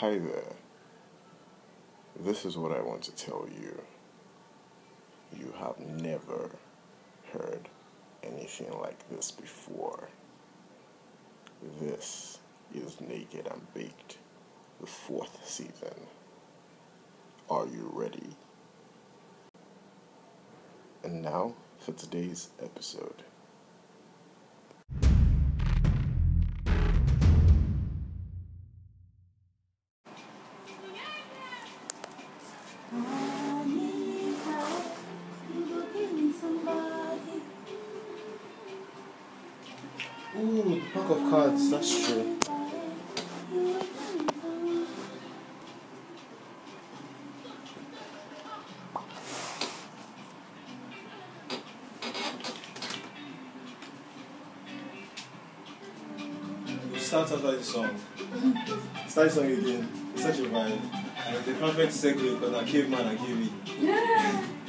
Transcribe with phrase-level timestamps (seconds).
[0.00, 0.56] Hi there.
[2.18, 3.82] This is what I want to tell you.
[5.38, 6.52] You have never
[7.34, 7.68] heard
[8.22, 10.08] anything like this before.
[11.82, 12.38] This
[12.74, 14.16] is Naked and Baked,
[14.80, 16.06] the fourth season.
[17.50, 18.38] Are you ready?
[21.04, 23.22] And now for today's episode.
[59.20, 59.86] Start song again.
[60.14, 60.80] It's such a vibe.
[61.44, 64.59] The perfect segue because I caveman and cave You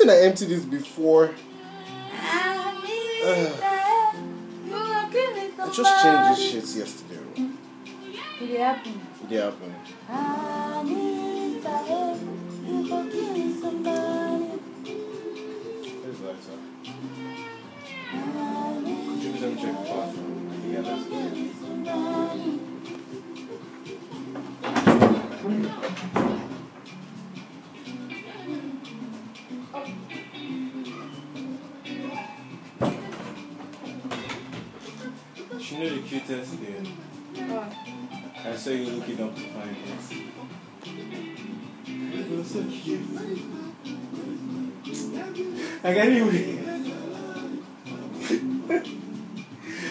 [0.00, 1.34] it's a good thing I emptied this before.
[2.12, 3.58] I need Ugh.
[3.58, 4.18] silence.
[4.64, 5.60] You go kill somebody.
[5.60, 7.24] I just changed this shit yesterday.
[8.38, 8.94] Did it happen?
[9.30, 9.74] It happened.
[10.88, 11.62] Need.
[12.66, 14.44] You go kill somebody.
[16.02, 16.58] Where's the lighter?
[18.12, 18.14] I
[18.82, 20.36] need Could you please check the bathroom?
[20.72, 21.30] Yeah, that's good.
[35.80, 36.86] Know the cutest thing?
[37.48, 37.72] What?
[38.44, 40.12] I saw you looking up to find this.
[41.86, 43.06] It was so cute.
[45.82, 46.58] Like anyway.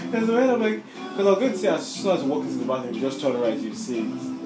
[0.06, 2.44] Because when I'm like, because I was going to say as soon as you walk
[2.44, 4.39] into the bathroom, you just turn right, you see it.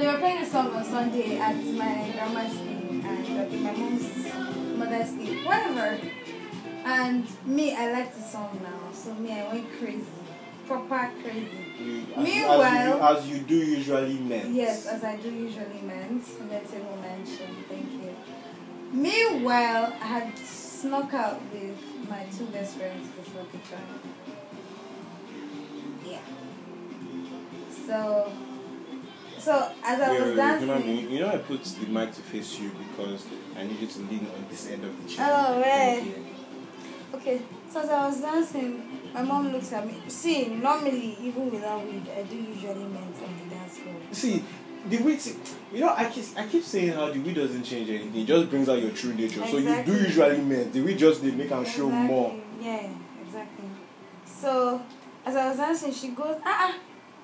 [0.00, 5.10] They were playing a song on Sunday at my grandma's thing and my mom's mother's
[5.10, 6.00] thing, whatever.
[6.86, 10.06] And me, I like the song now, so me, I went crazy,
[10.66, 12.06] proper crazy.
[12.16, 14.54] As, Meanwhile- as, you, as you do usually meant.
[14.54, 16.24] Yes, as I do usually meant.
[16.50, 17.56] Let's say mention.
[17.68, 18.16] Thank you.
[18.92, 21.76] Meanwhile, I had snuck out with
[22.08, 24.00] my two best friends this lucky charm.
[26.06, 26.18] Yeah.
[27.86, 28.32] So,
[29.40, 31.10] so as I Wait, was dancing.
[31.10, 33.26] you know I put the mic to face you because
[33.56, 35.26] I need you to lean on this end of the chair.
[35.30, 36.14] Oh, right.
[37.14, 39.94] Okay, so as I was dancing, my mom looks at me.
[40.08, 43.94] See, normally, even without weed, I do usually ment on the dance floor.
[44.12, 44.44] See,
[44.88, 45.20] the weed,
[45.72, 48.22] you know, I keep, I keep saying how the weed doesn't change anything.
[48.22, 49.44] It just brings out your true nature.
[49.46, 50.72] So you do usually meant.
[50.72, 52.34] The weed just they make them show more.
[52.60, 52.90] Yeah,
[53.26, 53.68] exactly.
[54.24, 54.80] So
[55.26, 56.78] as I was dancing, she goes, ah, ah,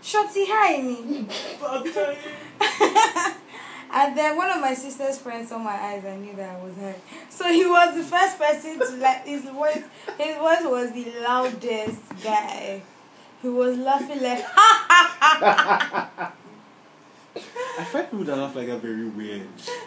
[0.07, 1.27] shorty, hi me.
[3.89, 6.75] And then one of my sister's friends saw my eyes and knew that I was
[6.77, 6.95] her.
[7.31, 9.83] So he was the first person to like his voice.
[10.19, 12.83] His voice was the loudest guy.
[13.41, 14.45] He was laughing like
[17.79, 19.47] I find people that laugh like that very weird.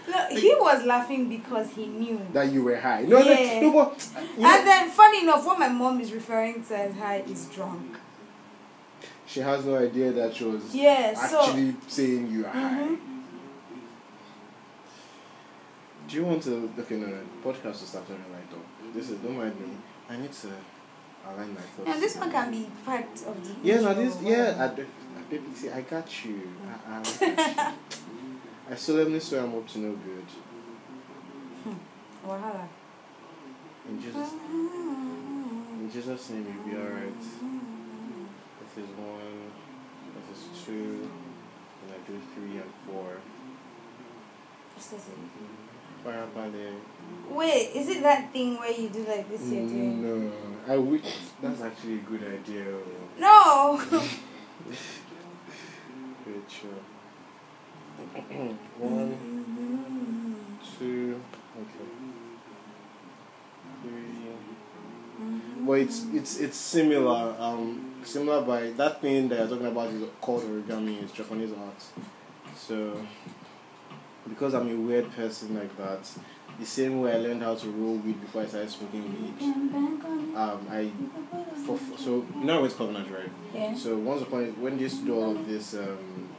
[0.10, 2.22] No, he was laughing because he knew.
[2.34, 3.04] That you were high.
[3.04, 3.62] No, Yeah.
[3.62, 4.08] no, no, but
[4.38, 7.46] you know, And then, funny enough, what my mom is referring to as high is
[7.48, 7.98] drunk.
[9.30, 11.42] She has no idea that she was Yeah, so.
[11.42, 12.88] actually saying you are high.
[12.88, 12.98] Mhm.
[16.08, 18.90] Do you want to okay no no podcast will start turning right though.
[18.94, 19.68] This is don't mind me.
[20.10, 20.48] I need to
[21.28, 21.90] align my thoughts.
[21.90, 23.68] And this one can be part of the.
[23.68, 24.82] Yeah, no, this yeah, I.
[25.36, 26.50] I, see, I got you.
[26.68, 28.06] I, I, got you.
[28.72, 30.26] I solemnly swear I'm up to no good.
[32.26, 32.68] Wahala.
[33.88, 37.69] In Jesus, in Jesus' name, you'll be alright.
[38.80, 39.52] This is one.
[40.30, 41.10] This is two.
[41.84, 43.18] And I do three and four.
[44.78, 45.02] It-
[46.04, 46.76] Fire ballet.
[47.30, 49.42] Wait, is it that thing where you do like this?
[49.42, 50.02] You're doing.
[50.02, 50.32] No,
[50.74, 51.02] I wish
[51.42, 52.68] that's actually a good idea.
[53.20, 53.82] No.
[56.26, 56.70] Good sure.
[58.78, 60.36] One,
[60.78, 61.20] two,
[61.58, 61.90] okay.
[63.82, 65.66] Three.
[65.66, 67.36] But it's it's it's similar.
[67.40, 71.02] Um, similar by that thing that you're talking about is called origami.
[71.04, 71.84] It's Japanese art.
[72.56, 73.00] So
[74.28, 76.08] because I'm a weird person like that,
[76.60, 79.42] the same way I learned how to roll weed before I started smoking weed.
[80.36, 80.92] Um, I
[81.66, 83.30] for, for- so you know I went to Covenant, right?
[83.54, 83.76] Yeah.
[83.76, 86.30] So once upon a when they used to do all of this um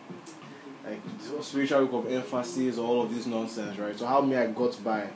[0.84, 1.00] like
[1.42, 3.98] spiritual week of emphasis, all of this nonsense, right?
[3.98, 5.08] So how me I got by,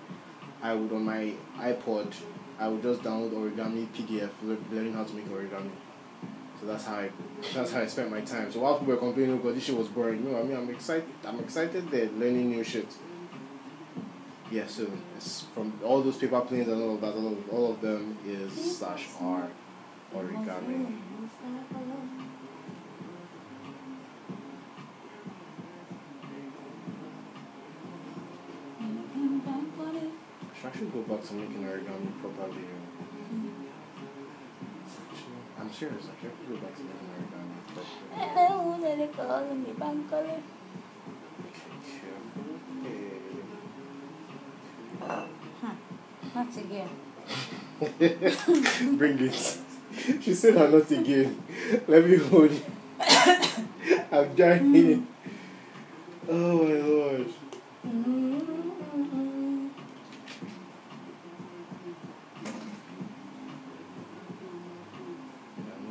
[0.62, 2.12] I would on my iPod,
[2.58, 4.30] I would just download origami PDF,
[4.70, 5.70] learning how to make origami.
[6.64, 7.10] So that's how I
[7.52, 8.50] that's how I spent my time.
[8.50, 10.56] So while people were complaining oh because this shit was boring, you know, I mean
[10.56, 12.88] I'm excited I'm excited they're learning new shit.
[14.50, 17.72] Yeah, so it's from all those paper planes and all of that, all of, all
[17.72, 19.48] of them is slash R
[20.14, 21.00] origami.
[30.56, 32.64] Should I should go back to making origami properly.
[35.64, 36.04] I'm serious.
[36.04, 37.58] I should go back to making origami
[39.74, 40.42] properly.
[46.34, 46.90] Not again.
[48.98, 49.58] Bring it.
[50.20, 51.42] She said I'm not again.
[51.88, 52.64] Let me hold it.
[54.12, 54.74] I'm dying.
[54.74, 55.06] Mm.
[56.28, 57.28] Oh my lord.
[57.84, 58.54] I'm mm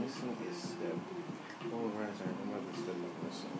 [0.03, 0.97] missing a step.
[1.73, 3.59] Oh right, I remember the step of the song.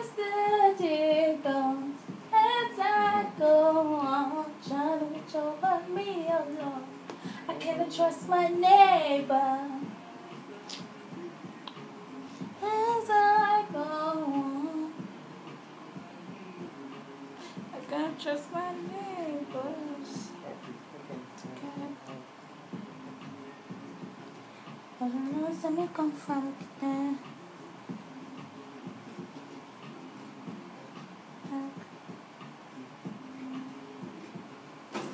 [0.00, 2.00] As the day goes,
[2.32, 6.84] as I go on, trying to reach over me alone.
[7.46, 9.58] I can't trust my neighbor.
[12.62, 14.92] As I go on,
[17.74, 20.30] I can't trust my neighbors.
[25.02, 26.54] I don't know where me come from.
[26.82, 27.14] eh.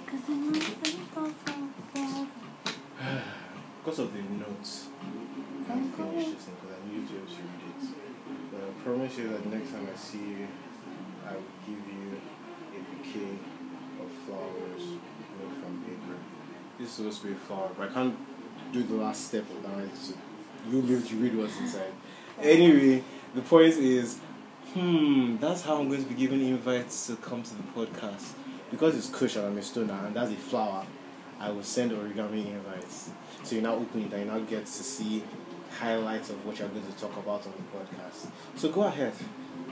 [0.07, 1.75] Cause I know where me come from.
[1.97, 2.27] eh.
[3.79, 4.89] Because of the notes,
[5.69, 7.83] I finished this thing because I knew you to read it.
[8.51, 10.49] But I promise you that next time I see you,
[11.27, 12.21] I will give you
[12.75, 13.39] a bouquet
[14.03, 14.83] of flowers
[15.39, 16.17] made from paper.
[16.79, 17.07] This is
[17.47, 19.97] supposed to be a flower, but I can't do the last step of that.
[19.97, 20.15] So
[20.71, 21.93] you'll be able to read what's inside.
[22.41, 23.03] Anyway,
[23.35, 24.19] the point is,
[24.75, 28.33] hmm, that's how I'm going to be giving invites to come to the podcast.
[28.71, 30.85] Because it's Kush and I'm a stoner and that's a flower,
[31.39, 33.11] I will send origami invites.
[33.45, 35.23] So you now open it and you now get to see
[35.79, 38.29] highlights of what you're going to talk about on the podcast.
[38.57, 39.13] So go ahead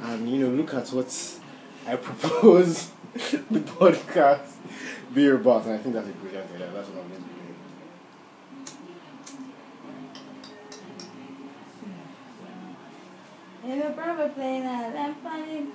[0.02, 1.40] and you know look at what
[1.86, 4.52] I propose the podcast
[5.14, 6.70] be about, and I think that's a great idea.
[6.72, 7.33] That's what I'm going to be
[13.74, 13.86] doing.
[13.86, 15.66] Little brother playing a lamp on it.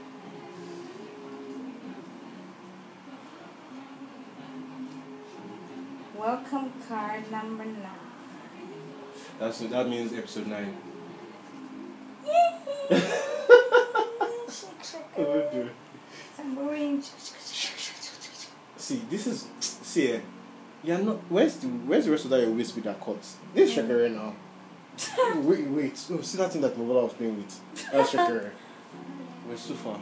[6.16, 7.88] Welcome card number nine.
[9.40, 10.76] That's that means episode nine.
[18.78, 20.14] See, this is see.
[20.14, 20.20] eh,
[20.84, 21.18] You're not.
[21.30, 23.22] Where's the Where's the rest of that your waist with that cut?
[23.54, 24.34] This is Shakira now.
[25.36, 26.06] wait, wait.
[26.12, 27.60] Oh, see that thing that Mobola was playing with.
[27.92, 28.52] That's Shakira.
[29.48, 30.00] We're so far.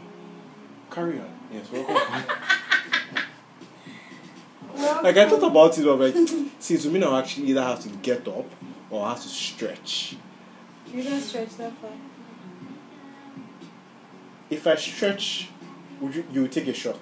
[0.91, 1.29] Carry on.
[1.51, 1.95] Yes, welcome.
[4.77, 6.15] Like I thought about it, but like,
[6.59, 8.45] see, to me now, I actually either have to get up
[8.91, 10.17] or I have to stretch.
[10.93, 11.91] You don't stretch that far.
[14.49, 15.49] if I stretch,
[15.99, 16.99] would you you would take a shot?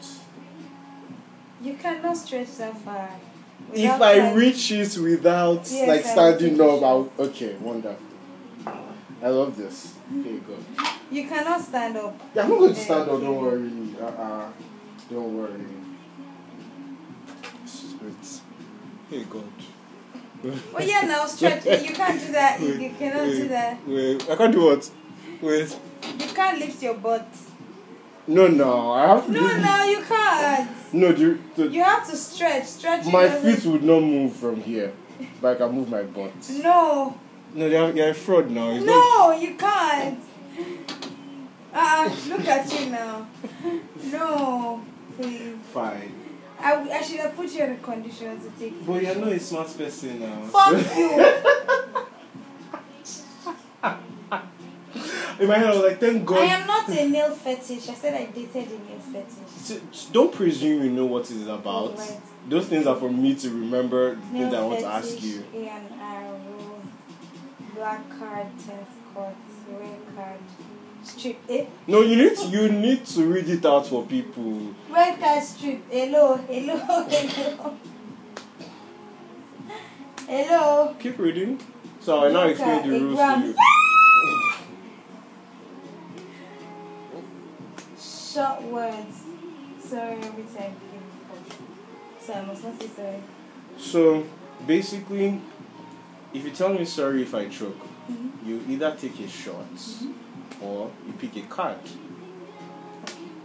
[1.62, 3.10] You cannot stretch that far.
[3.74, 7.56] If without I trying- reach it without Yes, like standing take a up, I'll, okay,
[7.60, 7.98] wonderful.
[9.24, 9.96] I love this.
[10.20, 10.64] Okay, good.
[11.12, 12.20] You cannot stand up.
[12.36, 13.22] Yeah, I'm not going to stand up.
[13.22, 13.72] Don't worry.
[14.02, 14.50] Uh uh.
[15.10, 15.66] Don't worry.
[17.64, 18.42] It's,
[19.10, 19.44] Hey God.
[20.76, 21.66] Oh yeah, now stretch.
[21.66, 22.60] You can't do that.
[22.62, 23.88] You, you cannot do that.
[23.88, 24.92] Wait, I can't do what?
[25.42, 25.80] Wait.
[26.20, 27.28] You can't lift your butt.
[28.28, 28.92] No, no.
[28.92, 29.32] I have to.
[29.32, 30.70] No, do- no, you can't.
[30.94, 32.66] No, the, the, You have to stretch.
[32.66, 33.06] Stretch.
[33.08, 34.94] my feet would not move from here,
[35.42, 36.32] but I can move my butt.
[36.64, 37.18] No,
[37.54, 38.72] No, you're, you're a fraud now.
[38.72, 38.94] It's not.
[38.94, 40.20] no, you can't.
[41.74, 43.28] Ah, uh, look at you now.
[44.12, 44.82] No,
[45.18, 45.56] please.
[45.74, 46.14] Fine.
[46.58, 48.86] I, I should have put you in a condition to take.
[48.88, 50.42] But you're not a smart person now.
[50.46, 52.02] Fuck you.
[55.40, 56.38] In my head, I was like, thank God.
[56.40, 57.90] I am not a nail fetish.
[57.90, 59.82] I said I dated a nail fetish.
[59.92, 61.98] S- Don't presume you know what it is about.
[61.98, 62.22] Right.
[62.48, 65.44] Those things are for me to remember Nail things I want to fetish, ask you.
[65.54, 69.36] A and R rose, black card, tenth court,
[69.70, 70.40] red card,
[71.04, 71.38] strip.
[71.50, 71.66] Eh?
[71.88, 74.74] No, you need to, you need to read it out for people.
[74.90, 75.82] Red card strip.
[75.92, 76.78] Hello, hello,
[77.10, 77.76] hello.
[80.28, 80.96] Hello.
[81.00, 81.60] Keep reading.
[82.00, 83.56] So I now explain the rules to you.
[88.36, 89.24] Short words.
[89.82, 90.76] Sorry every time.
[92.20, 93.22] So I must not say sorry.
[93.78, 94.26] So
[94.68, 95.40] basically,
[96.34, 97.80] if you tell me sorry if I choke,
[98.12, 98.32] Mhm.
[98.46, 99.80] you either take a shot
[100.62, 101.80] or you pick a card.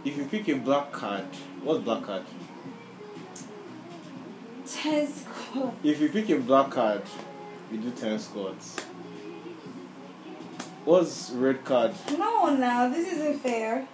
[0.03, 1.27] If you pick a black card,
[1.63, 2.23] what's black card?
[4.67, 5.73] Ten score.
[5.83, 7.03] If you pick a black card,
[7.71, 8.75] you do ten squats.
[10.83, 11.93] What's red card?
[12.17, 13.87] No, now this isn't fair.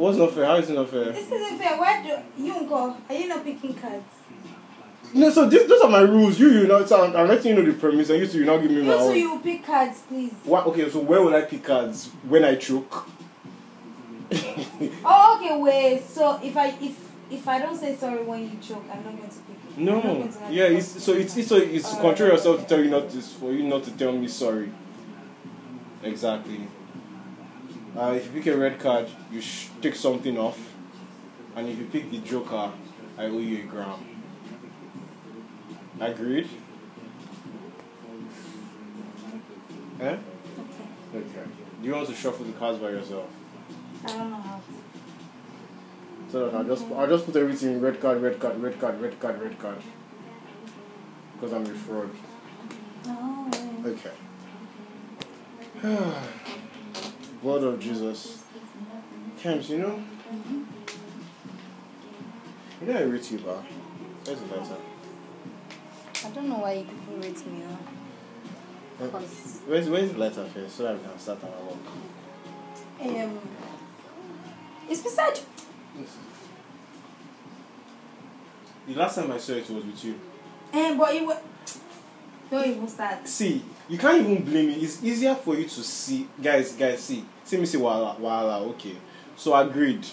[0.00, 0.46] What's not fair?
[0.46, 1.12] How is it not fair?
[1.12, 1.76] This isn't fair.
[1.78, 2.96] Why do you go?
[3.06, 4.06] Are you not picking cards?
[5.12, 6.40] No, so this, those are my rules.
[6.40, 8.46] You, you know, so I'm, I'm letting you know the premise, and you two, you
[8.46, 9.14] now give me my own.
[9.14, 10.32] you pick cards, please.
[10.44, 10.64] What?
[10.68, 13.08] Okay, so where will I pick cards when I choke?
[15.04, 15.58] Oh, okay.
[15.58, 16.02] Wait.
[16.08, 16.96] So if I if
[17.30, 19.56] if I don't say sorry when you choke, I'm not going to pick.
[19.68, 19.78] it.
[19.78, 22.82] No, to yeah, it's so it's it's so it's to Uh, control yourself to tell
[22.82, 24.70] you not to for you not to tell me sorry.
[26.02, 26.68] Exactly.
[27.96, 30.58] Uh, if you pick a red card, you sh- take something off,
[31.56, 32.72] and if you pick the joker,
[33.18, 34.06] I owe you a gram.
[36.00, 36.48] Agreed.
[40.00, 40.04] Eh?
[40.04, 40.18] Okay.
[41.14, 41.44] Okay.
[41.82, 43.28] Do you want to shuffle the cards by yourself?
[44.04, 44.60] I don't know how.
[46.30, 49.00] So that I'll just I'll just put everything in red card, red card, red card,
[49.00, 49.78] red card, red card.
[51.34, 52.10] Because I'm a fraud.
[53.06, 53.50] Oh.
[53.84, 54.12] Okay.
[57.42, 58.42] Blood of Jesus.
[59.40, 60.02] Camps, you know?
[62.80, 63.64] You know I rate you, ba.
[64.24, 64.76] Where's the letter?
[66.24, 67.62] I don't know why you people rate me.
[67.64, 69.06] Uh,
[69.66, 71.78] Where's, where's the letter first so that we can start our work?
[73.00, 73.40] um,
[74.90, 76.04] it's beside you.
[78.94, 80.20] The last time I saw it was with you.
[80.74, 81.36] Um, but you wa-
[82.50, 83.26] don't even start.
[83.28, 84.74] See, you can't even blame me.
[84.74, 86.26] It's easier for you to see.
[86.42, 87.24] Guys, guys, see.
[87.44, 88.96] See me say, wala, wala, okay.
[89.36, 90.04] So agreed.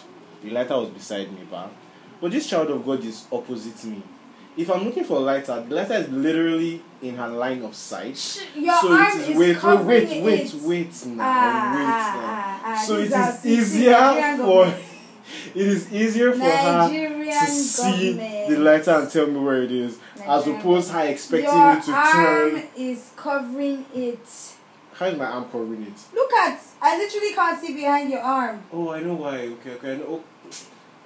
[0.43, 1.69] The lighter was beside me, but
[2.21, 4.01] But this child of God is opposite me.
[4.55, 8.17] If I'm looking for a lighter, the lighter is literally in her line of sight.
[8.55, 12.13] Your so arm it is is wait, wait, wait, wait, wait now, Ah, wait ah,
[12.15, 12.23] now.
[12.25, 14.65] ah, ah, so it is easier for
[15.53, 18.49] it is easier for Nigerian her to see government.
[18.49, 21.81] the lighter and tell me where it is, as Nigerian opposed her expecting Your me
[21.81, 22.63] to arm turn.
[22.77, 24.27] is covering it.
[24.93, 25.99] How is my arm covering it?
[26.13, 26.59] Look at.
[26.81, 28.63] I literally can't see behind your arm.
[28.71, 29.37] Oh, I know why.
[29.47, 30.23] Okay, okay, Oh,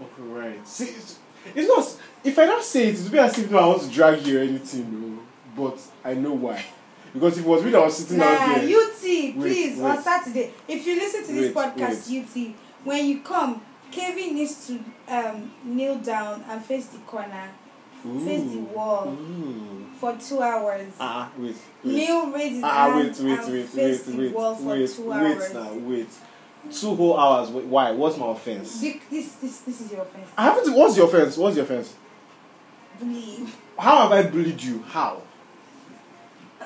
[0.02, 0.68] okay, right.
[0.68, 1.20] See, it's,
[1.56, 1.98] it's not.
[2.24, 4.40] If I don't say it, it's be as if no, I want to drag you
[4.40, 5.22] or anything, no.
[5.56, 6.64] But I know why.
[7.14, 8.64] Because if it was me that was sitting out Nah, there.
[8.64, 9.90] UT, Wait, please, wait.
[9.90, 10.54] on Saturday.
[10.68, 12.08] If you listen to this Wait, podcast,
[12.50, 13.62] UT, when you come,
[13.92, 14.80] Kevin needs to
[15.12, 17.50] um, kneel down and face the corner,
[18.02, 19.86] face the wall Ooh.
[20.00, 20.92] for two hours.
[21.00, 21.56] Ah, wait.
[21.84, 21.94] wait.
[21.94, 24.66] Kneel, raise his Ah, hand, wait, wait, and wait, face wait, the wait, wall for
[24.70, 25.54] wait, two wait, hours.
[25.54, 26.10] now, wait.
[26.72, 27.50] Two whole hours.
[27.50, 27.92] Wait, why?
[27.92, 28.80] What's my offense?
[28.80, 30.30] This, this, this, this is your offense.
[30.38, 30.74] I haven't.
[30.76, 31.38] What's your offense?
[31.38, 31.96] What's your offense?
[33.00, 33.56] Believe.
[33.78, 34.84] How have I bullied you?
[34.84, 35.22] How?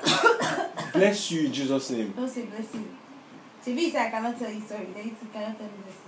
[0.94, 2.12] Bless you in Jesus' name.
[2.12, 2.98] Don't say blessing.
[3.66, 4.86] Chibi said I cannot tell you sorry.
[4.94, 6.02] Then you cannot tell me blessing.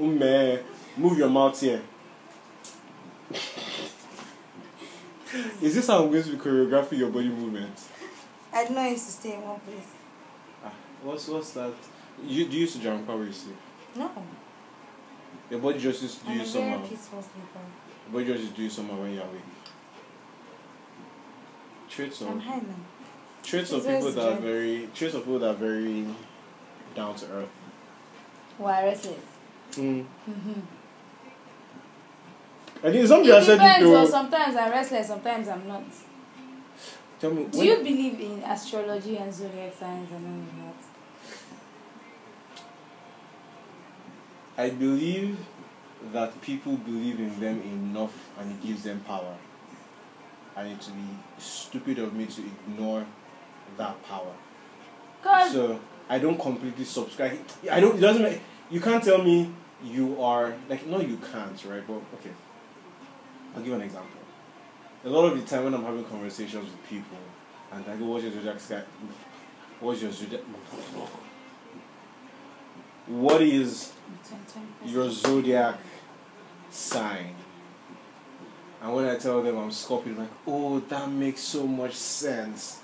[0.00, 0.60] Unto, man,
[0.96, 1.82] move your mouth here.
[5.60, 7.80] Is this how I'm going to be choreographing your body movement?
[8.52, 9.88] I don't know used to stay in one place.
[10.64, 10.72] Ah,
[11.02, 11.72] what's what's that?
[12.24, 13.56] You do you used to jump when you sleep?
[13.96, 14.10] No.
[15.50, 17.64] Your body just used to do I'm you very peaceful sleeper.
[18.04, 19.42] Your body just used to do you somehow when you're awake.
[21.90, 22.74] Traits of I'm high now.
[23.42, 26.06] traits of people that are very traits of people that are very
[26.94, 27.48] down to earth.
[28.58, 29.33] Why restless?
[29.76, 30.04] Mm.
[30.28, 30.60] Mm-hmm.
[32.86, 33.86] I think something It said depends.
[33.86, 34.06] it though.
[34.06, 35.06] sometimes I'm restless.
[35.08, 35.82] Sometimes I'm not.
[37.20, 37.44] Tell me.
[37.50, 40.74] Do you believe in astrology and zodiac signs and all of
[44.56, 44.62] that?
[44.62, 45.38] I believe
[46.12, 49.34] that people believe in them enough and it gives them power.
[50.56, 53.04] And it would be stupid of me to ignore
[53.78, 54.32] that power.
[55.22, 57.38] Cause So I don't completely subscribe.
[57.70, 57.96] I don't.
[57.96, 58.22] It doesn't.
[58.22, 58.40] Make,
[58.70, 59.50] you can't tell me
[59.84, 61.86] you are like no, you can't, right?
[61.86, 62.30] But okay,
[63.54, 64.20] I'll give an example.
[65.04, 67.18] A lot of the time when I'm having conversations with people,
[67.72, 68.86] and I go, "What's your zodiac?
[69.80, 70.40] What's your zodiac?
[73.06, 73.92] What is
[74.86, 75.78] your zodiac
[76.70, 77.34] sign?"
[78.80, 82.80] And when I tell them I'm Scorpio, like, "Oh, that makes so much sense."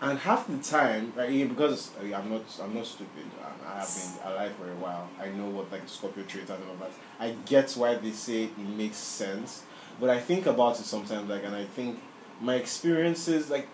[0.00, 3.24] And half the time, right, yeah, because mean, uh, I'm not, I'm not stupid.
[3.42, 5.08] I, I have been alive for a while.
[5.20, 6.92] I know what like Scorpio traits and all that.
[7.18, 9.64] I get why they say it makes sense,
[10.00, 11.98] but I think about it sometimes, like, and I think
[12.40, 13.66] my experiences, like,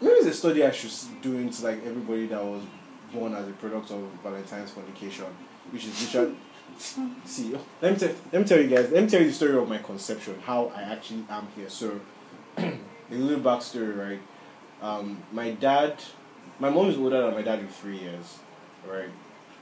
[0.00, 2.62] Maybe there is a study I should do into like everybody that was
[3.12, 5.26] born as a product of Valentine's fornication,
[5.70, 6.36] which is literally.
[7.24, 8.90] See, let me tell, let me tell you guys.
[8.90, 11.68] Let me tell you the story of my conception, how I actually am here.
[11.68, 12.00] So,
[12.58, 12.74] a
[13.10, 14.20] little backstory, right?
[14.84, 15.96] Um, my dad,
[16.58, 18.38] my mom is older than my dad in three years,
[18.86, 19.08] right?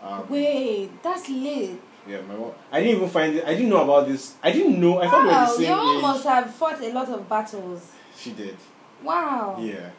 [0.03, 1.81] Um, Wait, that's late.
[2.09, 2.51] Yeah, my mom.
[2.73, 3.45] I didn't even find it.
[3.45, 4.35] I didn't know about this.
[4.43, 4.99] I didn't know.
[5.01, 6.03] I thought we were the same your mom age.
[6.03, 7.93] must have fought a lot of battles.
[8.17, 8.57] She did.
[9.05, 9.59] Wow.
[9.61, 9.91] Yeah.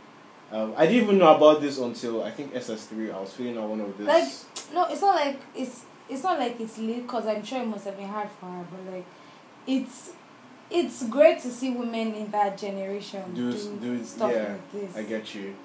[0.51, 3.15] Um, I didn't even know about this until I think SS3.
[3.15, 4.05] I was feeling out one of this.
[4.05, 7.67] Like, No, it's not like it's it's not like it's late because I'm sure it
[7.67, 9.05] must have been hard for her, but like,
[9.65, 10.11] it's
[10.73, 14.53] it's great to see women in that generation do do, do stuff yeah.
[14.53, 14.97] like this.
[14.97, 15.55] I get you.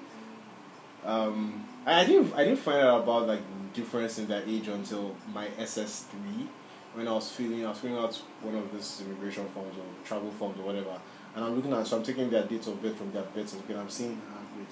[1.03, 3.41] Um, I I didn't I didn't find out about like
[3.73, 6.47] difference in that age until my SS three,
[6.93, 10.29] when I was filling I was filling out one of these immigration forms or travel
[10.31, 10.99] forms or whatever,
[11.35, 13.77] and I'm looking at so I'm taking their dates of birth from their birth certificate.
[13.77, 14.67] I'm seeing ah wait,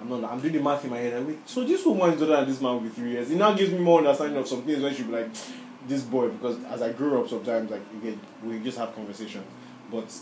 [0.00, 1.14] I'm not I'm doing the math in my head.
[1.14, 3.30] I'm wait, so this woman is older than this man with three years.
[3.30, 5.28] It now gives me more understanding of some things when she be like
[5.86, 9.46] this boy because as I grew up sometimes like again we just have conversations,
[9.90, 10.12] but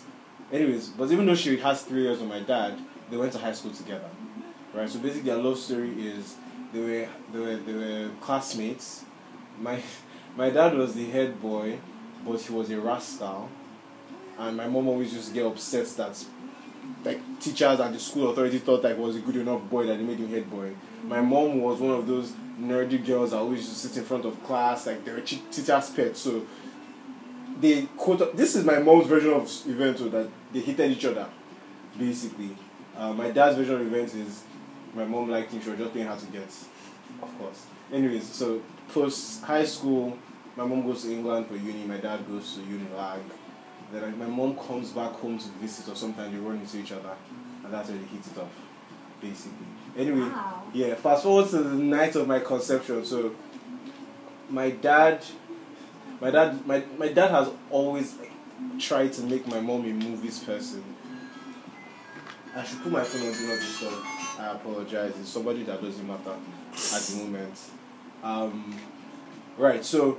[0.53, 2.79] anyways, but even though she has three years with my dad,
[3.11, 4.09] they went to high school together,
[4.75, 4.89] right?
[4.89, 6.37] So basically, their love story is
[6.73, 9.05] they were they were they were classmates.
[9.61, 9.83] My
[10.37, 11.79] my dad was the head boy,
[12.27, 13.49] but he was a rascal,
[14.39, 16.25] and my mom always used to get upset that
[17.05, 20.05] like teachers and the school authority thought he was a good enough boy that they
[20.05, 20.73] made him head boy.
[21.05, 24.87] My mom was one of those nerdy girls always to sit in front of class,
[24.87, 26.21] like they were chi- teacher's pets.
[26.21, 26.47] So
[27.61, 31.27] they quote this is my mom's version of event so that they hated each other
[31.99, 32.57] basically
[32.97, 34.43] uh, my dad's version of events is
[34.95, 36.49] my mom liked him she was just paying her to get
[37.23, 38.61] of course anyways so
[38.93, 40.17] post high school
[40.57, 43.21] my mom goes to england for uni my dad goes to unilag
[43.93, 46.93] then like, my mom comes back home to visit or sometimes they run into each
[46.93, 47.15] other
[47.65, 48.51] and that's where they hit it off
[49.23, 49.67] basically.
[49.97, 50.63] Anyway Wow.
[50.75, 53.05] yeah fast forward to the night of my conception.
[53.05, 53.35] So
[54.51, 55.25] my dad
[56.21, 58.15] my dad my, my dad has always
[58.79, 60.85] tried to make my mom a movies person.
[62.55, 63.95] I should put my phone on do not disturb.
[64.39, 65.15] I apologize.
[65.19, 66.35] It's somebody that doesn't matter
[66.95, 67.59] at the moment.
[68.23, 68.79] Um,
[69.57, 70.19] right so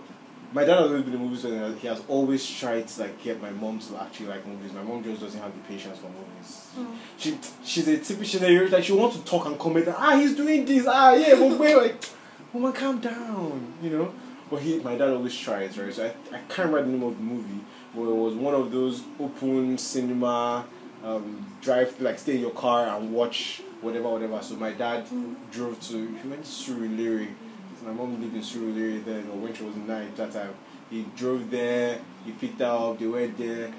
[0.53, 3.41] my dad has always been a movie person he has always tried to like get
[3.41, 4.71] my mom to actually like movies.
[4.71, 6.69] My mom just doesn't have the patience for movies.
[6.77, 6.95] Mm.
[7.17, 10.35] she she's a typical she's a, like she wants to talk and comment ah he's
[10.35, 10.85] doing this.
[10.87, 12.05] Ah yeah but wait like
[12.53, 14.13] woman calm down you know?
[14.49, 15.93] But he my dad always tries right?
[15.93, 17.61] So I, I can't remember the name of the movie
[17.95, 20.65] but it was one of those open cinema
[21.03, 24.41] um, drive like stay in your car and watch whatever whatever.
[24.41, 25.05] So my dad
[25.51, 27.29] drove to he went to Surulere
[27.83, 30.53] my mom lived in Surulere then or when she was nine that time
[30.89, 33.73] he drove there he picked her up they went there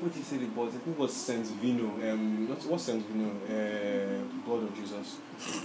[0.00, 0.68] what did he say they bought?
[0.68, 1.84] I think it was Saint Vino.
[1.84, 3.30] Um, what's, what's Saint Vino?
[3.30, 5.16] Uh, Blood of Jesus.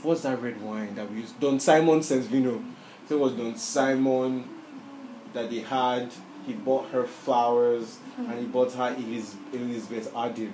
[0.04, 1.40] What's that red wine that we used?
[1.40, 2.64] Don Simon Saint Vino.
[3.08, 4.48] So it was Don Simon
[5.34, 6.12] that they had.
[6.46, 10.54] He bought her flowers and he bought her Elis- Elizabeth Arden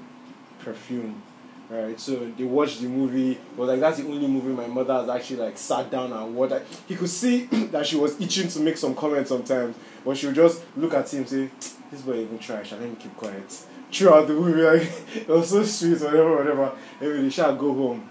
[0.60, 1.22] perfume.
[1.70, 3.38] Right, so they watched the movie.
[3.58, 6.64] Was like that's the only movie my mother has actually like sat down and watched.
[6.88, 9.76] He could see that she was itching to make some comments sometimes,
[10.06, 11.50] but she would just look at him say,
[11.92, 15.50] "This boy even trash, and let me keep quiet." Throughout the movie, like it was
[15.50, 16.72] so sweet, whatever, whatever.
[17.02, 18.10] Anyway, they shall go home.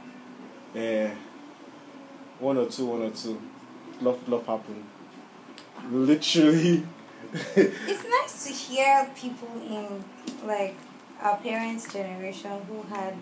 [0.75, 1.11] Eh,
[2.39, 3.41] one or two, one or two.
[4.03, 4.85] Love, love happened.
[5.91, 6.87] Literally.
[7.57, 10.05] It's nice to hear people in
[10.47, 10.77] like
[11.21, 13.15] our parents' generation who had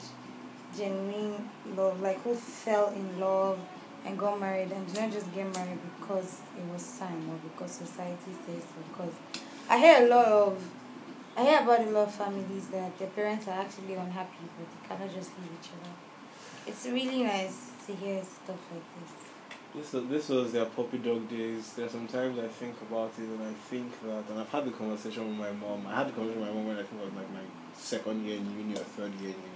[0.77, 3.59] genuine love, like who fell in love
[4.05, 7.73] and got married and did not just get married because it was time or because
[7.73, 8.83] society says so.
[8.89, 9.15] Because
[9.69, 10.63] I hear a lot of,
[11.37, 14.89] I hear about a lot of families that their parents are actually unhappy but they
[14.89, 15.93] cannot just leave each other.
[16.67, 19.13] It's really nice to hear stuff like this.
[19.75, 21.73] This was, this was their puppy dog days.
[21.73, 25.27] There's sometimes I think about it and I think that, and I've had the conversation
[25.27, 25.87] with my mom.
[25.87, 27.41] I had the conversation with my mom when I think I was like my
[27.75, 29.54] second year in uni or third year in uni.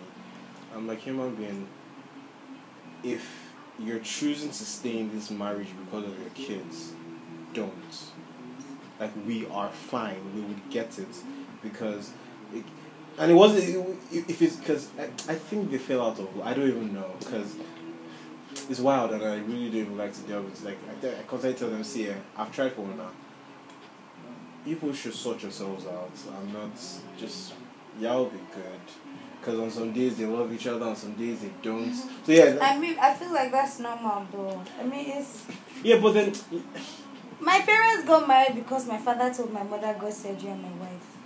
[0.75, 1.67] I'm like human being.
[3.03, 6.93] If you're choosing to stay in this marriage because of your kids,
[7.55, 7.73] don't.
[8.99, 10.35] Like we are fine.
[10.35, 11.09] We would get it
[11.63, 12.13] because,
[12.53, 12.65] it,
[13.19, 13.97] and it wasn't.
[14.11, 16.41] If it's because I, I think they fell out of.
[16.43, 17.55] I don't even know because
[18.69, 20.65] it's wild and I really don't like to deal with it.
[20.65, 23.11] Like I, I constantly tell them, see, eh, I've tried for one now.
[24.65, 26.11] People should sort yourselves out.
[26.37, 26.71] I'm not
[27.19, 27.55] just
[28.01, 29.18] y'all be good.
[29.41, 31.91] Because on some days they love each other, on some days they don't.
[31.91, 32.25] Mm-hmm.
[32.25, 34.63] So yeah, I mean, I feel like that's normal though.
[34.81, 35.45] I mean, it's
[35.83, 36.33] yeah, but then
[37.41, 40.73] my parents got married because my father told my mother God said you are my
[40.81, 41.17] wife.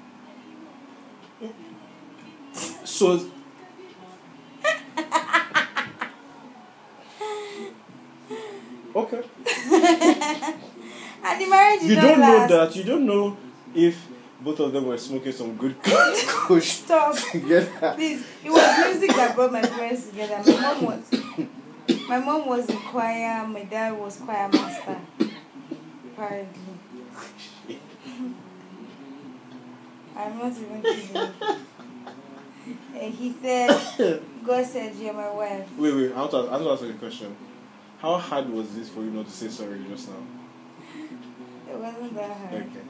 [2.84, 3.18] so
[8.94, 9.22] okay.
[11.24, 12.76] And the marriage You don't not know that.
[12.76, 13.36] You don't know
[13.74, 14.06] if
[14.42, 17.16] both of them were smoking some good kush Stop.
[17.32, 17.92] together.
[17.94, 20.42] Please, it was music that brought my parents together.
[20.46, 21.12] My mom was,
[22.08, 23.46] my mom was in choir.
[23.46, 24.98] My dad was choir master.
[26.12, 26.60] Apparently,
[30.16, 31.32] I'm not even kidding.
[32.94, 36.12] And he said, "God said you're my wife." Wait, wait.
[36.12, 37.36] I want to, I want to ask you a question.
[37.98, 40.16] How hard was this for you not to say sorry just now?
[41.70, 42.54] It wasn't that hard.
[42.54, 42.80] Okay.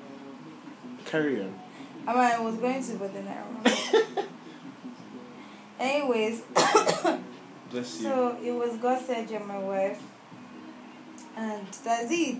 [1.04, 1.58] Carry on.
[2.06, 4.28] I mean, I was going to, but then I remember.
[5.78, 6.40] Anyways,
[7.70, 8.02] Bless you.
[8.02, 10.00] so it was God said you're my wife,
[11.36, 12.38] and that's it.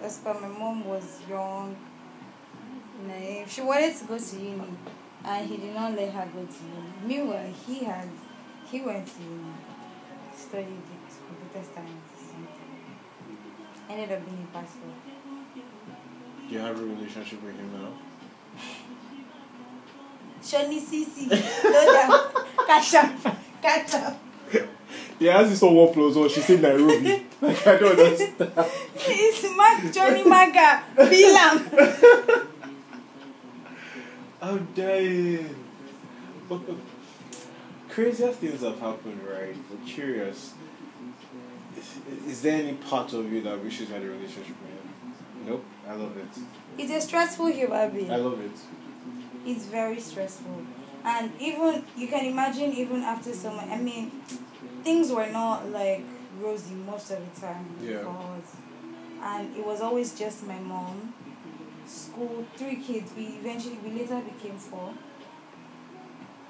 [0.00, 1.76] That's why my mom was young,
[3.06, 3.50] naive.
[3.50, 4.62] She wanted to go to uni,
[5.24, 6.92] and he did not let her go to uni.
[7.04, 8.08] Meanwhile, he had,
[8.70, 9.52] he went to uni,
[10.36, 10.82] studied
[11.26, 12.34] computer science.
[13.88, 14.78] Ended up being a pastor.
[16.50, 17.92] Do you have a relationship with him now?
[20.42, 22.66] Shoni Sisi, no.
[22.66, 24.18] Catch up, catch up.
[25.20, 27.24] Yeah, as this on one plus one, she said Nairobi.
[27.40, 28.52] like, I don't understand.
[28.96, 32.48] It's Mark Johnny Maga, Bilam.
[34.40, 35.54] How dying.
[36.48, 36.62] But
[37.90, 39.54] craziest things have happened, right?
[39.70, 40.54] We're curious.
[41.76, 45.14] Is, is there any part of you that wishes you had a relationship with him?
[45.46, 45.64] Nope.
[45.90, 46.28] I love it.
[46.76, 48.12] He's a stressful human being.
[48.12, 48.52] I love it.
[49.44, 50.62] It's very stressful.
[51.04, 54.10] And even, you can imagine, even after much, I mean,
[54.84, 56.04] things were not like
[56.38, 57.66] rosy most of the time.
[57.82, 57.98] Yeah.
[57.98, 58.56] Because,
[59.20, 61.12] and it was always just my mom,
[61.86, 63.10] school, three kids.
[63.16, 64.94] We eventually, we later became four.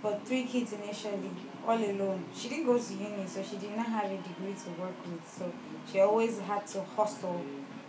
[0.03, 1.31] But three kids initially,
[1.67, 2.25] all alone.
[2.35, 5.27] She didn't go to uni, so she did not have a degree to work with.
[5.27, 5.51] So
[5.91, 7.43] she always had to hustle.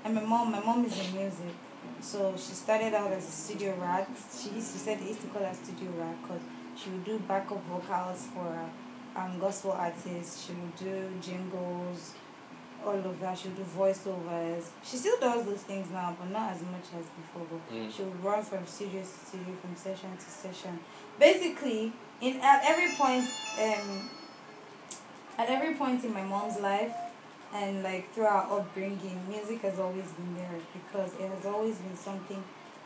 [0.03, 1.53] And my mom, my mom is in music.
[1.99, 4.09] So she started out as a studio rat.
[4.39, 6.41] She used, she said they used to call her studio rat because
[6.75, 8.59] she would do backup vocals for
[9.15, 10.45] um, gospel artists.
[10.47, 12.13] She would do jingles,
[12.83, 13.37] all of that.
[13.37, 14.69] She would do voiceovers.
[14.83, 17.45] She still does those things now, but not as much as before.
[17.51, 17.91] But Mm.
[17.95, 20.79] she would run from studio to studio, from session to session.
[21.19, 23.25] Basically, in at every point,
[23.61, 24.09] um,
[25.37, 26.93] at every point in my mom's life,
[27.53, 31.95] and like through our upbringing, music has always been there because it has always been
[31.95, 32.43] something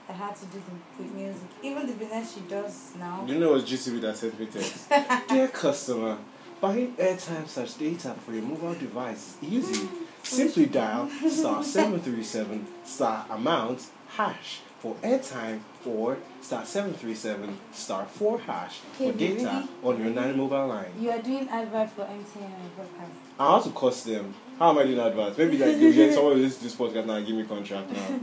[0.08, 0.62] that had to do
[1.00, 1.48] with music.
[1.64, 3.24] Even the business she does now.
[3.28, 4.90] You know what's GTB that sent me text?
[5.30, 6.18] Dear customer,
[6.62, 9.88] buying airtime such data for your mobile device is easy.
[10.24, 18.80] Simply dial star 737 star amount hash for airtime or star 737 star 4 hash
[18.98, 20.92] for Okay, data on your nine mobile line.
[21.00, 23.40] You are doing advert for MTN and podcast.
[23.40, 24.34] I have to cost them.
[24.60, 25.38] How am I doing advance?
[25.38, 27.92] Maybe like you get someone who listens to this podcast now and give me contract
[27.92, 28.20] now.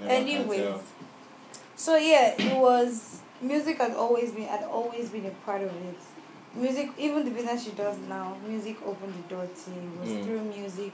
[0.00, 0.80] Never Anyways,
[1.76, 5.96] so yeah, it was music has always been had always been a part of it.
[6.54, 9.70] Music, even the business she does now, music opened the door to.
[9.70, 10.24] It was Mm.
[10.24, 10.92] through music.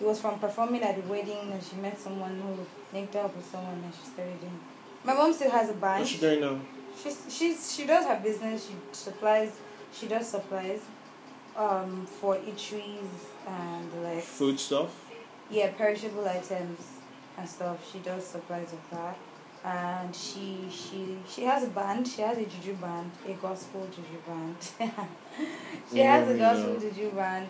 [0.00, 3.48] It was from performing at the wedding, and she met someone who linked up with
[3.50, 4.58] someone, and she started doing.
[5.04, 6.00] My mom still has a band.
[6.00, 6.58] What's she doing now?
[7.00, 8.66] She's she's she does her business.
[8.66, 9.52] She supplies.
[9.92, 10.80] She does supplies.
[11.56, 13.08] Um for eateries
[13.46, 14.92] and like Food stuff.
[15.50, 16.80] yeah perishable items
[17.38, 17.78] and stuff.
[17.90, 19.16] She does supplies of that.
[19.64, 22.06] And she she she has a band.
[22.06, 24.56] She has a juju band, a gospel juju band.
[25.92, 26.80] she has a Yeah, gospel yeah.
[26.90, 27.48] juju band.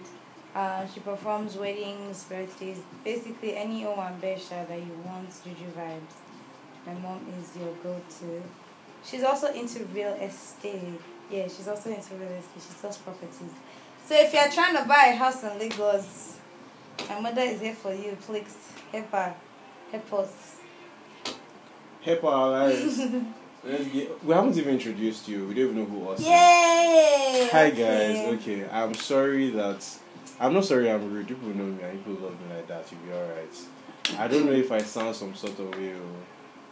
[0.54, 6.14] Uh, she performs weddings, birthdays, basically any Oman Besha that you want juju vibes.
[6.86, 8.42] My mom is your go-to.
[9.04, 11.00] She's also into real estate.
[11.30, 12.62] Yeah, she's also into real estate.
[12.62, 13.52] She sells properties.
[14.06, 16.36] So if you're trying to buy a house in Lagos,
[17.08, 18.16] my mother is here for you.
[18.20, 18.56] Please
[18.92, 19.34] help her,
[19.90, 20.56] help us.
[22.02, 22.98] Help our lives.
[23.66, 25.48] Get, we haven't even introduced you.
[25.48, 26.20] We don't even know who us.
[26.20, 27.48] Yay!
[27.50, 28.34] Hi guys.
[28.34, 29.84] Okay, I'm sorry that
[30.38, 30.88] I'm not sorry.
[30.88, 31.26] I'm rude.
[31.26, 32.84] People know me and people love me like that.
[32.92, 34.20] You'll be alright.
[34.20, 35.94] I don't know if I sound some sort of way.
[35.94, 36.16] Oh.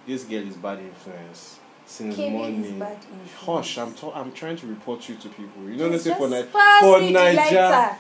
[0.07, 2.83] This girl is bad influence since morning.
[3.39, 3.79] Hush!
[3.79, 5.63] I'm ta- I'm trying to report you to people.
[5.69, 6.43] You know, let's It's say for Ni-
[6.81, 7.97] for me the Niger.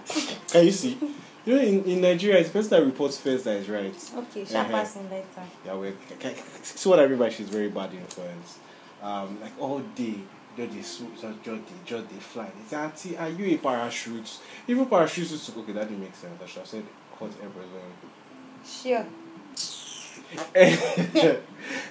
[0.49, 0.99] Can you see?
[1.47, 3.95] You know, in, in Nigeria, it's person that reports first that is right.
[4.17, 4.71] Okay, shall Uh-huh.
[4.71, 5.27] pass him later.
[5.67, 5.93] Yeah, we
[6.63, 8.59] see what I mean by she's very bad influence.
[9.03, 10.15] Um, like all day,
[10.57, 12.51] just they swoop, just they, just they fly.
[12.63, 14.39] It's auntie, are you a parachute?
[14.67, 16.41] Even parachutes to okay, that didn't make sense.
[16.43, 16.85] I should have said
[17.43, 17.93] air balloon.
[18.65, 19.07] Sure.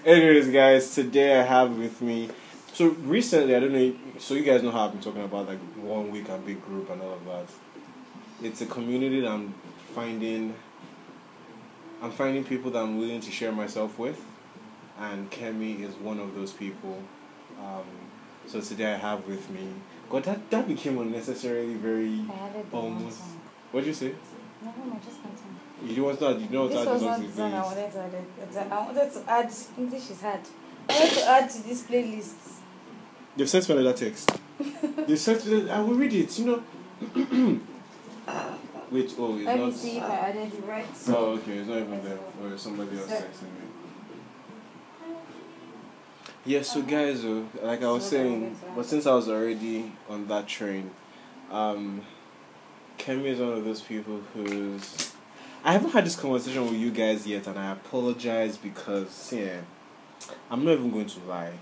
[0.06, 2.30] Anyways, guys, today I have with me.
[2.74, 3.96] So recently, I don't know.
[4.19, 6.89] So you guys know how I've been talking about like one week and big group
[6.89, 7.46] and all of that.
[8.41, 9.54] It's a community that I'm
[9.93, 10.56] finding.
[12.02, 14.19] I'm finding people that I'm willing to share myself with,
[15.00, 17.02] and Kemi is one of those people.
[17.60, 17.86] Um,
[18.48, 19.69] so today I have with me.
[20.10, 22.26] God, that that became unnecessarily very.
[22.30, 23.22] I added the Almost.
[23.72, 24.13] What'd you say?
[24.62, 25.53] Never mind, just continue.
[25.86, 26.39] You don't want to.
[26.41, 28.72] You know was that not is the I wanted to add.
[28.72, 30.39] I wanted to add English is hard.
[30.89, 32.34] I wanted to add to this playlist.
[33.36, 34.32] They've sent me another text.
[35.08, 35.69] They've sent me.
[35.69, 36.39] I will read it.
[36.39, 36.63] You know.
[38.91, 39.15] Wait.
[39.17, 39.65] Oh, it's Let not.
[39.67, 40.86] me see if I added it right.
[41.08, 41.58] Oh, okay.
[41.58, 42.19] It's not even there.
[42.41, 45.15] Or somebody else texting me.
[46.46, 46.62] Yeah.
[46.62, 49.06] So, guys, uh, like I was So saying, what are we going to but since
[49.06, 50.91] I was already on that train,
[51.52, 52.02] um,
[52.98, 55.12] Kemi is one of those people who's.
[55.65, 59.62] I haven't had this conversation with you guys yet, and I apologize because, yeah,
[60.52, 61.54] I'm not even going to lie.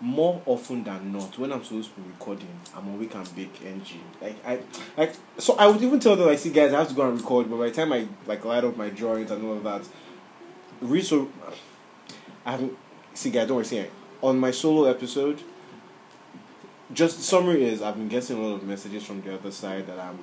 [0.00, 4.00] More often than not, when I'm supposed to be recording, I'm week and bake NG.
[4.22, 4.60] Like I,
[4.96, 7.18] like so, I would even tell them like, see, guys, I have to go and
[7.18, 7.50] record.
[7.50, 9.84] But by the time I like light up my drawings and all of that,
[11.04, 11.28] so,
[12.46, 12.78] I haven't.
[13.12, 13.66] See, guys, don't worry.
[13.66, 13.84] See,
[14.22, 15.42] on my solo episode,
[16.94, 19.86] just the summary is I've been getting a lot of messages from the other side
[19.88, 20.18] that I'm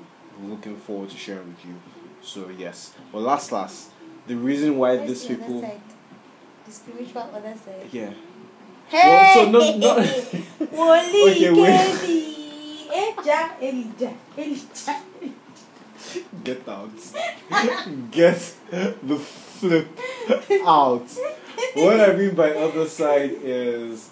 [0.49, 1.75] looking forward to sharing with you.
[2.27, 3.89] So yes, but last, last,
[4.27, 5.81] the reason why Where's these the other people, side?
[6.65, 7.87] The spiritual other side.
[7.93, 8.11] yeah.
[8.89, 9.31] Hey!
[9.33, 11.79] so no- no- Okay, wait.
[11.79, 12.87] Kedi.
[12.97, 15.01] Eja, Elijah, Elijah.
[16.43, 16.91] Get out.
[18.11, 18.39] Get
[19.07, 19.87] the flip
[20.65, 21.07] out.
[21.75, 24.09] What I mean by other side is,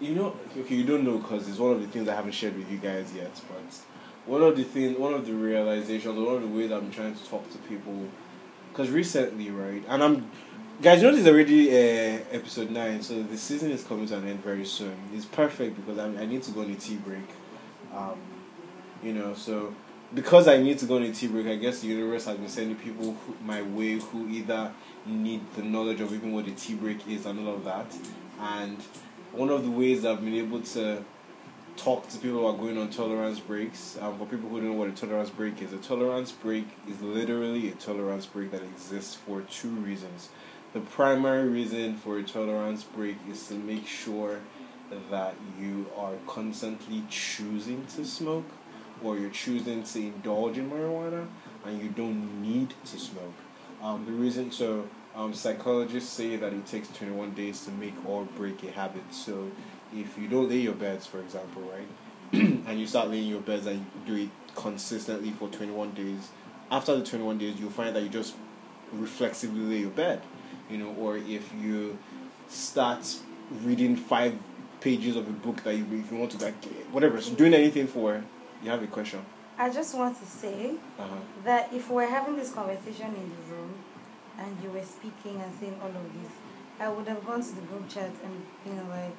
[0.00, 2.56] you know, okay, you don't know because it's one of the things I haven't shared
[2.56, 3.78] with you guys yet, but
[4.26, 7.24] one of the things, one of the realizations, one of the ways I'm trying to
[7.24, 8.08] talk to people,
[8.70, 10.30] because recently, right, and I'm,
[10.82, 14.16] guys, you know, this is already uh, episode 9, so the season is coming to
[14.16, 14.96] an end very soon.
[15.12, 17.28] It's perfect because I, I need to go on a tea break.
[17.94, 18.18] Um,
[19.04, 19.74] you know so
[20.14, 22.48] because i need to go on a tea break i guess the universe has been
[22.48, 24.72] sending people who, my way who either
[25.04, 27.86] need the knowledge of even what a tea break is and all of that
[28.40, 28.78] and
[29.32, 31.04] one of the ways i've been able to
[31.76, 34.74] talk to people who are going on tolerance breaks um, for people who don't know
[34.74, 39.14] what a tolerance break is a tolerance break is literally a tolerance break that exists
[39.14, 40.28] for two reasons
[40.72, 44.40] the primary reason for a tolerance break is to make sure
[45.10, 48.46] that you are constantly choosing to smoke
[49.02, 51.26] or you're choosing to indulge in marijuana
[51.64, 53.34] and you don't need to smoke.
[53.82, 58.24] Um, the reason so um, psychologists say that it takes 21 days to make or
[58.24, 59.02] break a habit.
[59.12, 59.50] So
[59.94, 61.88] if you don't lay your beds, for example, right,
[62.32, 66.30] and you start laying your beds and you do it consistently for 21 days,
[66.70, 68.34] after the 21 days, you'll find that you just
[68.92, 70.22] reflexively lay your bed,
[70.70, 71.98] you know, or if you
[72.48, 73.18] start
[73.62, 74.34] reading five
[74.80, 77.86] pages of a book that you if you want to like whatever so doing anything
[77.86, 78.22] for
[78.62, 79.24] you have a question.
[79.56, 81.16] I just want to say uh-huh.
[81.44, 83.74] that if we're having this conversation in the room
[84.38, 86.32] and you were speaking and saying all of this,
[86.80, 89.16] I would have gone to the group chat and you know like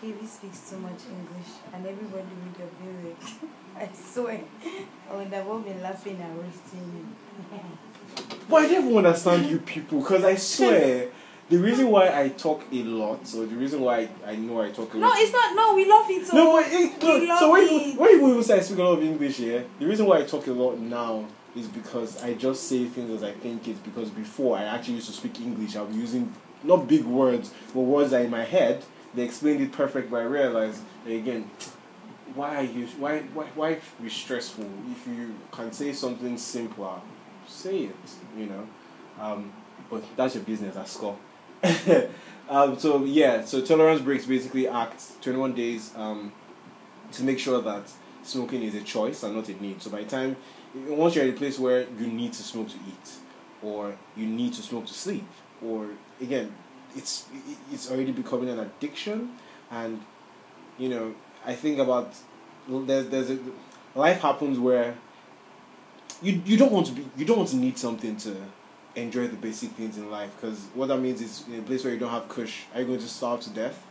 [0.00, 4.40] KB speaks too much English and everybody would have been like I swear
[5.10, 7.14] I would have all been laughing and roasting
[7.52, 7.58] you.
[8.48, 11.08] but I never understand you people because I swear
[11.50, 14.94] the reason why I talk a lot, or the reason why I know I talk
[14.94, 15.08] a lot.
[15.08, 15.54] No, it's not.
[15.54, 16.26] No, we love it.
[16.32, 16.36] Oh.
[16.36, 16.62] No, oh.
[16.62, 17.98] but it, We love so when, it.
[17.98, 20.22] when people even say I speak a lot of English, yeah, the reason why I
[20.22, 23.84] talk a lot now is because I just say things as I think it.
[23.84, 27.80] Because before I actually used to speak English, I was using not big words, but
[27.80, 28.82] words that in my head
[29.14, 30.10] they explained it perfect.
[30.10, 31.50] But I realized again,
[32.34, 37.00] why you why why why be stressful if you can say something simpler?
[37.46, 37.96] Say it,
[38.36, 38.66] you know.
[39.20, 39.52] Um,
[39.90, 40.74] but that's your business.
[40.74, 41.18] That's score.
[42.48, 46.32] um, so yeah, so tolerance breaks basically act twenty one days um,
[47.12, 47.90] to make sure that
[48.22, 49.82] smoking is a choice and not a need.
[49.82, 50.36] So by the time
[50.74, 53.10] once you're in a place where you need to smoke to eat,
[53.62, 55.24] or you need to smoke to sleep,
[55.62, 55.88] or
[56.20, 56.52] again,
[56.96, 57.26] it's
[57.72, 59.36] it's already becoming an addiction,
[59.70, 60.00] and
[60.78, 61.14] you know
[61.46, 62.14] I think about
[62.68, 63.38] there's there's a
[63.94, 64.96] life happens where
[66.22, 68.36] you you don't want to be you don't want to need something to
[68.96, 70.30] enjoy the basic things in life.
[70.40, 72.86] Because what that means is in a place where you don't have kush are you
[72.86, 73.84] going to starve to death?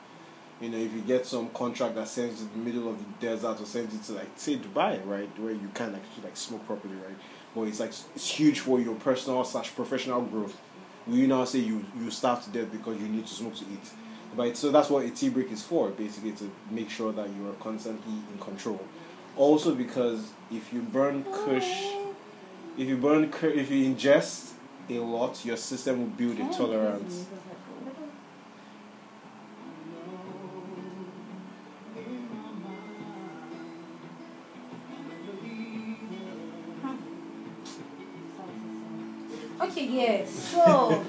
[0.61, 3.27] You know if you get some contract that sends you to the middle of the
[3.27, 6.65] desert or sends you to like say dubai right where you can actually like smoke
[6.65, 7.17] properly right?
[7.55, 10.59] But it's like it's huge for your personal slash professional growth
[11.07, 13.65] will you now say you you starve to death because you need to smoke to
[13.65, 13.89] eat.
[14.35, 17.47] But so that's what a tea break is for basically to make sure that you
[17.49, 18.79] are constantly in control.
[19.35, 21.93] Also because if you burn kush
[22.77, 24.51] if you burn if you ingest
[24.89, 27.25] a lot your system will build a tolerance
[39.93, 40.53] yes.
[40.53, 41.05] So,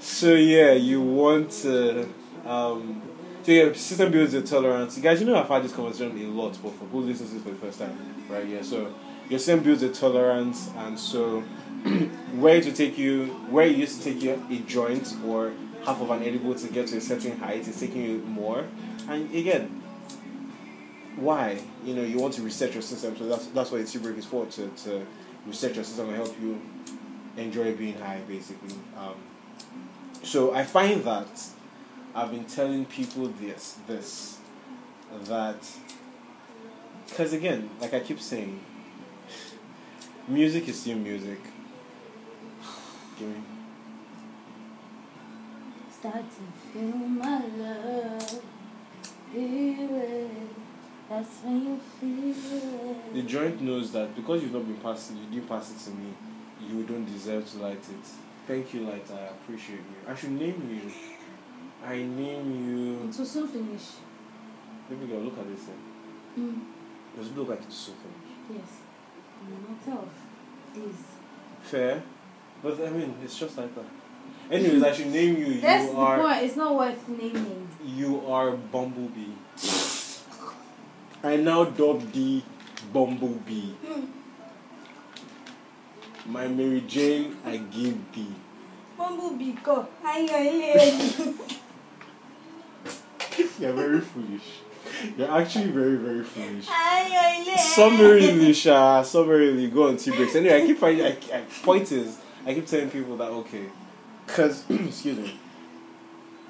[0.00, 2.08] so yeah you want to
[2.46, 3.02] um
[3.42, 4.96] so yeah system builds a tolerance.
[4.96, 7.34] You guys you know i've had this conversation a lot but for who listens to
[7.36, 7.96] this for the first time
[8.28, 8.46] right?
[8.46, 8.92] Yeah so
[9.28, 11.40] your system builds a tolerance and so
[12.36, 15.52] where to take you where it used to take you a joint or
[15.84, 18.64] half of an edible to get to a certain height is taking you more.
[19.08, 19.82] And again
[21.16, 21.60] why?
[21.84, 24.16] You know you want to reset your system so that's that's what a tea break
[24.18, 25.06] is for to, to
[25.46, 26.60] reset your system and help you
[27.38, 28.76] enjoy being high basically.
[28.96, 29.14] Um,
[30.22, 31.28] so i find that
[32.14, 34.38] i've been telling people this this
[35.24, 35.56] that
[37.08, 38.58] because again like i keep saying
[40.26, 41.38] music is still music.
[43.18, 43.34] Give me-
[45.90, 48.42] start to feel my love.
[49.32, 50.30] Feel it.
[51.08, 55.48] That's when you feel the joint knows that because you've not been passing you didn't
[55.48, 56.12] pass it to me
[56.68, 58.06] you don't deserve to light it.
[58.46, 59.06] Thank you light.
[59.12, 60.10] I appreciate you.
[60.10, 60.90] I should name you.
[61.86, 63.08] I name you.
[63.08, 63.82] It will soon finish.
[64.90, 65.78] let me go look at this thing.
[66.38, 66.60] Mm.
[67.16, 68.70] does it look like it's so finished Yes.
[69.42, 70.08] In a matter of
[70.74, 71.04] days.
[71.62, 72.02] fair.
[72.62, 73.84] But i mean it's just like that.
[74.50, 75.46] Anyways i should name you.
[75.56, 76.42] You That's the are point.
[76.44, 77.68] It's not worth naming.
[77.84, 79.34] you are bumblebee.
[81.22, 82.42] I now dub the
[82.92, 83.72] bumblebee
[86.28, 88.34] my mary jane i give thee
[88.98, 89.86] Bumblebee, go.
[93.60, 94.42] You're very foolish.
[95.16, 96.66] You're actually very, very foolish.
[97.76, 100.34] Summarily, Sha, summarily, go on tea breaks.
[100.34, 103.66] Anyway, I keep finding, I, I, point is, I keep telling people that, okay,
[104.26, 105.38] because, excuse me,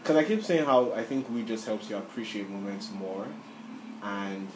[0.02, 3.26] because I keep saying how I think we just helps you appreciate moments more.
[4.02, 4.48] And,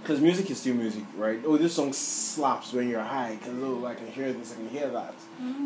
[0.00, 1.40] because music is still music, right?
[1.44, 4.68] Oh, this song slaps when you're high, because, oh, I can hear this, I can
[4.68, 5.14] hear that.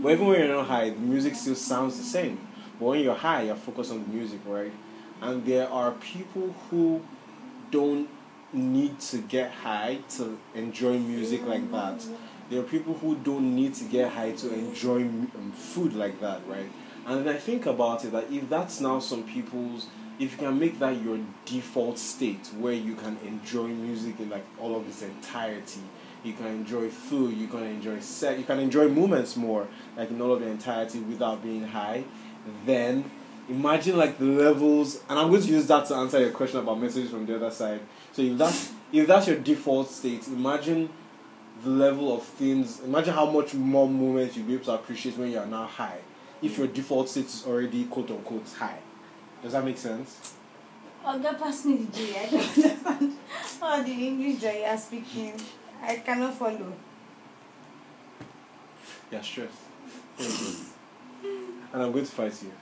[0.02, 2.40] But even when you're not high, the music still sounds the same.
[2.78, 4.72] But when you're high, you're focused on the music, right?
[5.20, 7.02] And there are people who
[7.70, 8.08] don't
[8.52, 12.04] need to get high to enjoy music like that.
[12.50, 16.40] There are people who don't need to get high to enjoy um, food like that,
[16.46, 16.70] right?
[17.06, 19.86] And then I think about it that if that's now some people's,
[20.22, 24.44] if you can make that your default state where you can enjoy music in like
[24.60, 25.80] all of its entirety,
[26.22, 30.20] you can enjoy food, you can enjoy sex, you can enjoy moments more, like in
[30.20, 32.04] all of the entirety without being high,
[32.64, 33.10] then
[33.48, 36.80] imagine like the levels and I'm going to use that to answer your question about
[36.80, 37.80] messages from the other side.
[38.12, 40.88] So if that's if that's your default state, imagine
[41.64, 45.32] the level of things imagine how much more moments you'll be able to appreciate when
[45.32, 45.98] you are now high.
[46.40, 46.58] If mm.
[46.58, 48.78] your default state is already quote unquote high.
[49.42, 50.34] Does that make sense?
[51.04, 52.16] Oga, pass me the J.
[52.16, 53.16] I don't understand
[53.60, 55.34] all the English that you are speaking.
[55.82, 56.72] I cannot follow.
[59.10, 59.52] You're stressed.
[61.72, 62.52] and I'm going to fight you.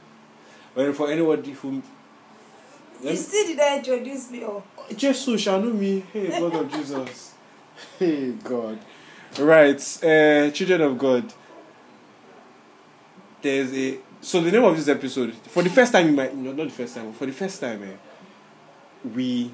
[0.74, 1.82] But for anybody who
[3.02, 4.44] You still did I introduce me?
[4.44, 4.62] Oh,
[4.96, 6.00] Jesus, shall know me.
[6.12, 7.34] Hey, God of Jesus.
[7.98, 8.78] Hey, God.
[9.38, 11.32] Right, uh, children of God.
[13.40, 16.52] There's a So the name of this episode, for the first time in my no,
[16.52, 17.96] not the first time, for the first time, eh,
[19.14, 19.50] we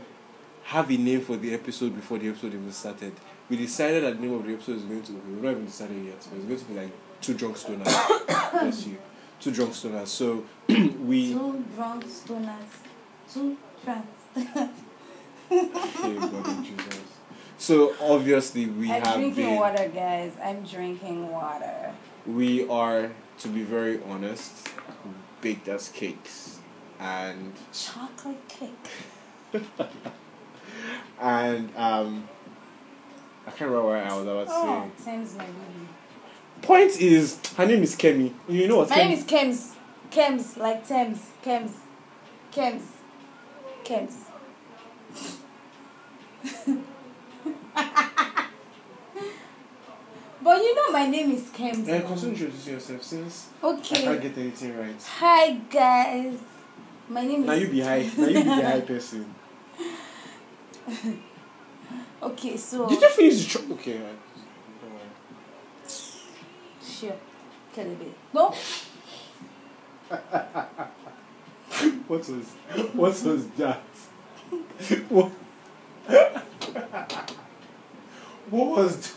[0.64, 3.12] have a name for the episode before the episode even started.
[3.48, 5.66] We decided that the name of the episode is going to be we're not even
[5.66, 6.90] decided yet, but it's going to be like
[7.20, 8.50] two drunk stoners.
[8.52, 8.98] Bless you.
[9.38, 10.08] Two drunk stoners.
[10.08, 12.64] So we Two drunk stoners.
[13.32, 14.06] Two drunk.
[15.48, 16.98] Hey, God in Jesus.
[17.56, 20.32] So obviously we I'm have drinking been water, guys.
[20.42, 21.92] I'm drinking water.
[22.26, 24.68] we are to be very honest
[25.40, 26.58] baked as cakes
[26.98, 28.72] and Chocolate cake.
[31.20, 32.28] and um
[33.46, 35.04] I can't remember what I was about to Oh, say.
[35.04, 35.88] Thames, my baby.
[36.62, 38.32] Point is her name is Kemi.
[38.48, 39.74] You know what My Kemi name is Kems.
[40.10, 41.20] Kems, like Thames.
[41.44, 41.72] Kems.
[42.52, 42.82] Kems.
[43.84, 44.14] Kems.
[50.46, 51.88] but you know my name is Kems.
[51.88, 52.06] Eh, now.
[52.06, 54.02] continue introducing yourself since I Okay.
[54.02, 55.02] can't get anything right.
[55.18, 56.38] Hi guys.
[57.08, 58.08] My name is Now you be high.
[58.16, 59.34] Now you be the high person.
[62.22, 63.98] Okay, so Did you finish the tro- Okay.
[63.98, 64.20] right.
[64.80, 65.10] Don't worry.
[66.80, 67.16] sure.
[67.74, 68.12] Kelebe.
[68.32, 68.54] No?
[72.06, 72.46] What was
[72.94, 73.82] what was that?
[75.08, 75.30] what,
[78.50, 79.15] what was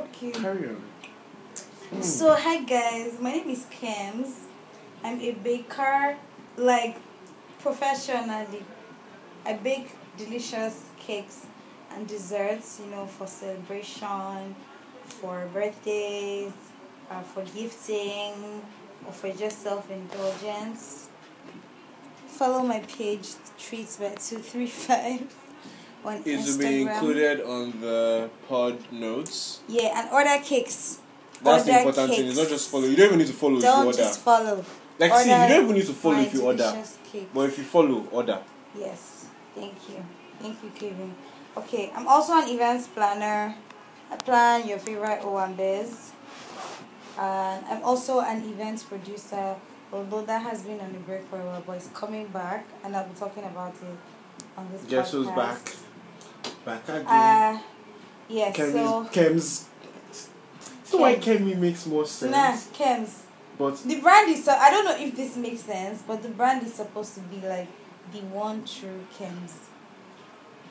[0.00, 0.30] Okay.
[0.30, 2.02] carry on?
[2.02, 4.32] So hi guys, my name is Kems.
[5.04, 6.16] I'm a baker,
[6.56, 6.96] like
[7.58, 8.64] professionally.
[9.44, 11.44] I bake delicious cakes
[11.92, 14.54] and desserts, you know, for celebration,
[15.04, 16.52] for birthdays,
[17.10, 18.62] uh, for gifting,
[19.06, 21.10] or for just self indulgence.
[22.26, 23.28] Follow my page
[23.58, 25.34] Treats by Two Three Five
[26.04, 26.58] on It will Instagram.
[26.58, 29.60] be included on the pod notes.
[29.68, 30.98] Yeah, and order cakes.
[31.42, 32.26] That's the Order important thing.
[32.28, 32.84] It's not just follow.
[32.84, 33.98] You don't even need to follow if you Don't order.
[33.98, 34.64] just follow.
[34.98, 36.58] Like, see, you don't even need to follow if you order.
[36.58, 37.28] delicious cake.
[37.32, 38.38] But if you follow, order.
[38.78, 40.04] Yes, thank you.
[40.40, 41.14] Thank you, Kevin.
[41.56, 43.54] Okay, I'm also an events planner.
[44.10, 46.10] I plan your favorite Owambes.
[47.18, 49.56] And I'm also an events producer,
[49.92, 52.94] although that has been on the break for a while, but it's coming back, and
[52.96, 53.96] I'll be talking about it
[54.56, 55.36] on this Guess who's podcast.
[55.36, 55.64] back?
[55.64, 55.74] Back
[56.66, 57.06] again.
[57.06, 57.58] Uh,
[58.28, 59.06] yes, Kemi's, so.
[59.12, 59.64] Kems.
[60.84, 61.38] So why Kems.
[61.38, 62.32] Kemi makes more sense.
[62.32, 63.22] Nah, Kems.
[63.58, 66.66] But The brand is so I don't know if this makes sense, but the brand
[66.66, 67.68] is supposed to be like
[68.12, 69.52] the one true Kems.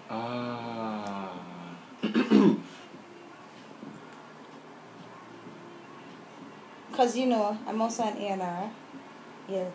[0.10, 1.34] ah.
[6.94, 8.72] Cause you know I'm also an A&R.
[9.48, 9.70] Yeah.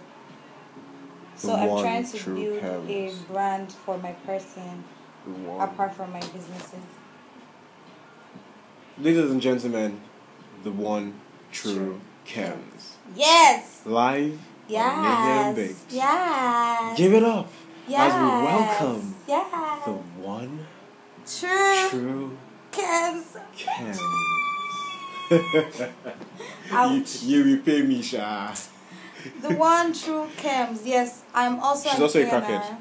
[1.37, 4.85] So I'm trying to build a brand for my person.
[5.59, 6.75] Apart from my businesses.
[8.99, 10.01] Ladies and gentlemen,
[10.63, 11.15] the one
[11.53, 12.01] true True.
[12.27, 12.95] Kems.
[13.15, 13.83] Yes.
[13.85, 14.97] Live Yes.
[14.97, 15.93] Mayhem Baked.
[15.93, 16.97] Yes.
[16.97, 17.51] Give it up
[17.87, 18.13] yes.
[18.13, 19.85] as we welcome Yes.
[19.85, 20.67] the one
[21.27, 22.39] true, true
[22.73, 23.25] Kems.
[23.57, 24.01] Kems.
[26.73, 27.23] Ouch.
[27.23, 28.55] you, you repay me, Sha.
[29.41, 30.81] The one true Kems.
[30.85, 32.41] Yes, I'm also She's also a A&R.
[32.43, 32.77] crackhead.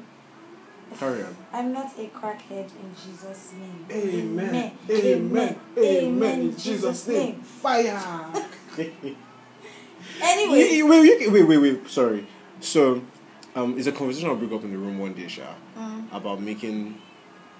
[0.98, 1.36] Carry on.
[1.52, 3.86] I'm not a crackhead in Jesus' name.
[3.90, 4.72] Amen.
[4.90, 5.60] Amen.
[5.78, 6.40] Amen.
[6.40, 7.40] In Jesus' name.
[7.40, 8.32] Fire.
[10.22, 11.88] Anyway, wait, wait, wait, wait, wait.
[11.88, 12.26] Sorry.
[12.60, 13.02] So,
[13.54, 15.42] um, it's a conversation I bring up in the room one day, Sha,
[15.76, 16.12] Mm.
[16.12, 17.00] about making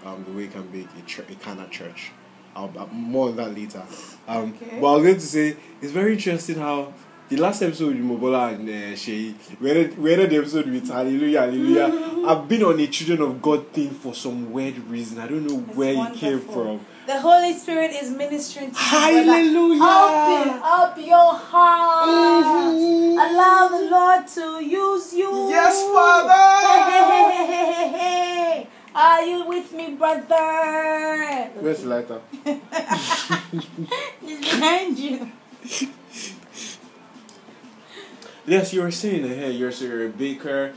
[0.04, 2.10] um the way you can bake a, chur- a kind of church.
[2.54, 3.82] I'll, i more on that later.
[4.28, 4.78] Um, Okay.
[4.80, 6.92] but I was going to say it's very interesting how
[7.28, 10.88] the last episode with Mobola and uh, Shay, we ended, we ended the episode with
[10.88, 12.26] Hallelujah, Hallelujah.
[12.28, 15.18] I've been on a Children of God thing for some weird reason.
[15.18, 16.80] I don't know It's where it came from.
[17.06, 18.82] the Holy Spirit is ministering to you.
[18.84, 19.78] Hallelujah.
[19.78, 20.50] brother.
[20.50, 22.08] Open up your heart.
[22.08, 23.14] Mhm.
[23.14, 25.48] Allow the Lord to use you.
[25.48, 26.66] Yes, Father.
[26.66, 28.68] Hey, hey, hey, hey, hey, hey.
[28.94, 31.50] Are you with me, brother?
[31.60, 32.20] Where's the lighter?
[34.24, 35.30] He's behind you.
[38.46, 39.48] Yes, you were saying here.
[39.50, 40.72] You're, so you're a baker.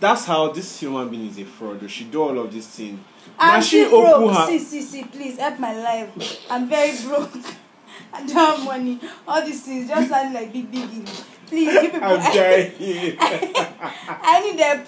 [0.00, 1.88] That's how this human being is a fraud.
[1.90, 2.98] She do all of these things.
[3.38, 4.34] I'm she still broke.
[4.34, 6.46] her- See, see, see, please help my life.
[6.50, 7.32] I'm very broke.
[8.12, 8.98] I don't have money.
[9.28, 11.04] All these things just sound like big, big.
[11.46, 12.00] Please, you people.
[12.02, 12.72] I'm dying.
[13.20, 14.86] I need help.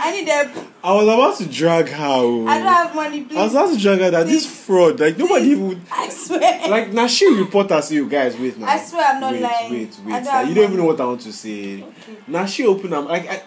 [0.00, 0.66] I need help.
[0.82, 2.04] I was about to drag her.
[2.06, 2.46] oh.
[2.46, 3.36] I don't have money, please.
[3.36, 5.58] I was about to drag her that this fraud, like nobody Please.
[5.60, 6.68] even I swear.
[6.68, 8.66] like now she report us you guys wait now.
[8.68, 9.72] I swear I'm not wait, lying.
[9.72, 11.82] Wait, wait, don't like, you don't even know what I want to say.
[11.82, 12.16] Okay.
[12.28, 13.42] Now she open her like I,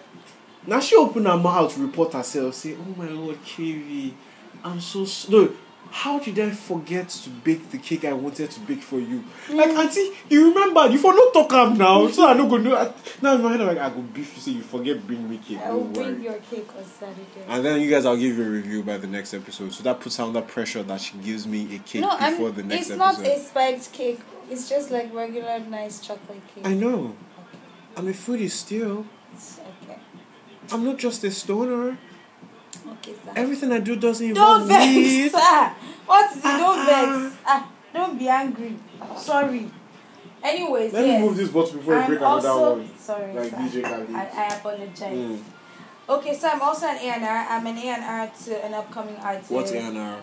[0.66, 4.12] now she open her mouth to report herself, say, Oh my lord, KV,
[4.62, 5.52] I'm so s- no
[5.92, 9.22] how did I forget to bake the cake I wanted to bake for you?
[9.48, 9.56] Mm.
[9.56, 10.86] Like, auntie, you remember?
[10.88, 12.94] You for not talk am now, so I no go know.
[13.20, 15.36] Now in my head, I'm like, I go beef you say you forget bring me
[15.36, 15.58] cake.
[15.58, 16.24] I will Don't bring worry.
[16.24, 17.44] your cake on Saturday.
[17.46, 19.74] And then you guys, I'll give you a review by the next episode.
[19.74, 22.52] So that puts her under pressure that she gives me a cake no, I'm, before
[22.52, 23.26] the next it's episode.
[23.26, 24.20] It's not a spiked cake.
[24.50, 26.66] It's just like regular nice chocolate cake.
[26.66, 27.14] I know.
[27.98, 29.04] I'm a foodie still.
[29.34, 29.98] It's okay.
[30.70, 31.98] I'm not just a stoner.
[32.92, 33.32] Okay, sir.
[33.36, 35.30] Everything I do doesn't Don't involve vex, weed.
[35.30, 35.72] sir.
[36.06, 36.42] What is it?
[36.42, 36.86] Don't Ah.
[36.86, 37.36] vex.
[37.46, 38.76] Ah, don't be angry.
[39.16, 39.70] Sorry.
[40.42, 41.20] Anyways, Let yes.
[41.20, 42.90] me move this bottle before I I'm break another one.
[42.98, 43.32] sorry.
[43.32, 43.56] Like sir.
[43.56, 44.14] DJ Khaled.
[44.14, 45.16] I, I apologize.
[45.18, 45.38] Mm.
[46.08, 47.46] Okay, so I'm also an A&R.
[47.48, 49.50] I'm an A&R to an upcoming artist.
[49.52, 50.18] What's A&R?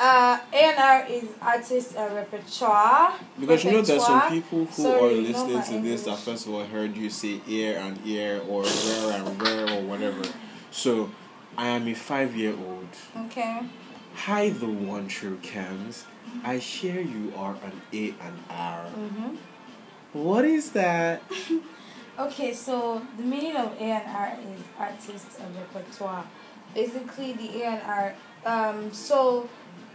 [0.00, 3.12] Uh, A&R is artist uh, repertoire.
[3.38, 6.46] Because you know there's some people who Sorry, are listening my to this that first
[6.46, 10.22] of all heard you say ear and ear or rare and rare or whatever.
[10.70, 11.10] So
[11.56, 12.88] I am a five year old.
[13.26, 13.60] Okay.
[14.14, 16.04] Hi the one true Kems.
[16.44, 18.84] I hear you are an A and R.
[18.86, 19.36] Mm-hmm.
[20.12, 21.22] What is that?
[22.18, 26.26] Okay, so the meaning of A&R is artist and repertoire.
[26.74, 29.48] Basically, the A&R, um, so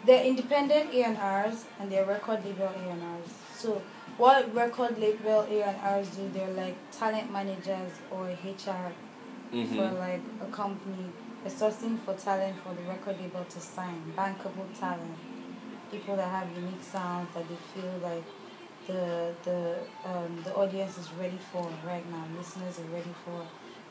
[0.03, 3.31] they're independent A&Rs and they're record label A&Rs.
[3.55, 3.83] So
[4.17, 8.91] what record label A&Rs do, they're like talent managers or HR
[9.51, 9.97] for Mm-hmm.
[9.99, 11.05] like a company.
[11.47, 15.15] They're sourcing for talent for the record label to sign, bankable talent.
[15.89, 18.23] People that have unique sounds that they feel like
[18.85, 22.25] the the um, the audience is ready for right now.
[22.37, 23.47] Listeners are ready for.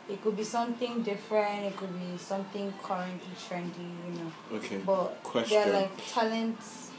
[0.07, 1.65] It could be something different.
[1.65, 3.91] It could be something currently trendy.
[4.07, 4.77] You know, Okay.
[4.85, 5.57] but Question.
[5.57, 6.91] they're like talents.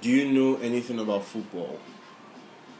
[0.00, 1.78] Do you know anything about football?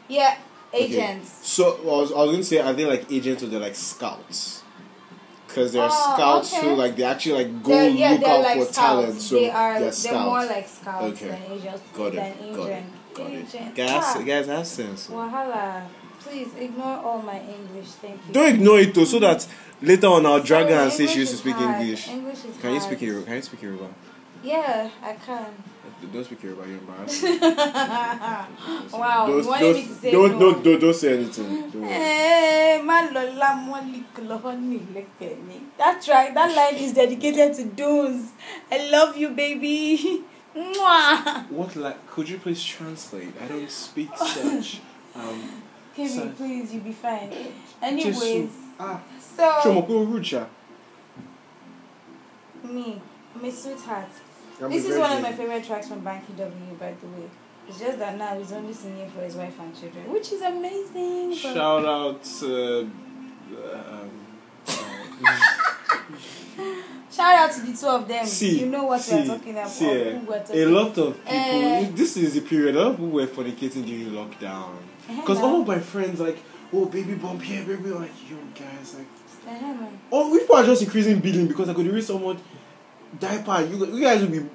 [0.07, 0.35] Yeah,
[0.73, 1.29] agents.
[1.29, 1.43] Okay.
[1.43, 3.75] So I was, I was going to say, are they like agents or they're like
[3.75, 4.63] scouts?
[5.59, 6.69] Because there are Oh, scouts okay.
[6.69, 8.77] who like they actually like go They're, yeah, look out like for scouts.
[8.77, 9.21] talent.
[9.21, 9.79] So they are.
[9.81, 11.27] they're They're, more like scouts Okay.
[11.27, 11.81] than agents.
[11.93, 12.55] got than it.
[12.55, 12.83] Got it.
[13.13, 13.75] Got it.
[13.75, 15.07] Guys, Ah, guys have sense.
[15.07, 15.83] Wahala.
[16.21, 17.87] Please ignore all my English.
[18.01, 18.33] Thank you.
[18.33, 19.45] Don't ignore it though, so that
[19.81, 21.81] later on I'll drag her and say she used to speak hard.
[21.81, 22.07] English.
[22.07, 23.25] English is Can you speak Yoruba?
[23.25, 23.87] Can you speak Yoruba?
[24.43, 25.53] Yeah, I can.
[26.13, 26.65] Don't speak Yoruba.
[26.67, 27.23] You're embarrassed.
[28.93, 30.39] wow, don't, you wanted me to don't, say don't, no.
[30.39, 31.69] don't, don't, don't say anything.
[31.71, 31.91] Don't worry.
[31.91, 35.59] Eh, má lọ lámọ́ lìkìlọ́ ní ìlẹ́kẹ̀.
[35.77, 38.31] That's right, that line is dedicated to Dunes.
[38.71, 40.23] I love you, baby.
[40.55, 41.49] Mwah.
[41.51, 42.07] What like?
[42.07, 43.33] Could you please translate?
[43.43, 44.81] I don't speak such.
[45.15, 45.63] Um,
[45.95, 46.29] Kimi, Sorry.
[46.37, 47.31] please, you'll be fine.
[47.31, 47.49] Jesu.
[47.81, 50.45] Anyways, Ah, so Chomo, go rude, cha.
[52.63, 53.01] me,
[53.35, 54.07] I'm sweetheart.
[54.59, 57.29] This is one of my favorite tracks from Banky W, by the way.
[57.67, 61.33] It's just that now he's only singing for his wife and children, which is amazing.
[61.35, 62.91] Shout out to.
[63.73, 64.09] Um,
[67.11, 68.25] Shout out to the two of them.
[68.25, 69.69] see, you know what see, we're talking about.
[69.69, 71.23] see, eh, who we're a lot of people.
[71.27, 71.89] Eh.
[71.93, 72.75] this is the period.
[72.75, 74.75] A lot of people were fornicating during lockdown.
[75.09, 75.45] Eh, Because now.
[75.45, 76.37] all my friends like,
[76.73, 79.07] oh baby bump here, baby like, yo guys like,
[79.47, 79.75] Eh,
[80.11, 82.37] oh people are just increasing billing because I could read someone
[83.19, 83.61] diaper.
[83.65, 84.45] You you guys will be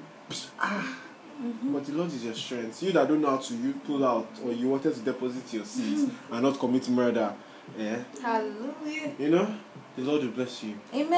[0.59, 0.97] ah.
[1.41, 1.73] Mm-hmm.
[1.73, 2.81] But the Lord is your strength.
[2.81, 5.65] You that don't know how to you pull out or you wanted to deposit your
[5.65, 6.33] seeds Mm-hmm.
[6.33, 7.33] and not commit murder.
[7.77, 7.97] Yeah.
[8.21, 9.11] Hallelujah.
[9.19, 9.55] You know?
[9.97, 10.75] The Lord will bless you.
[10.93, 11.09] Amen.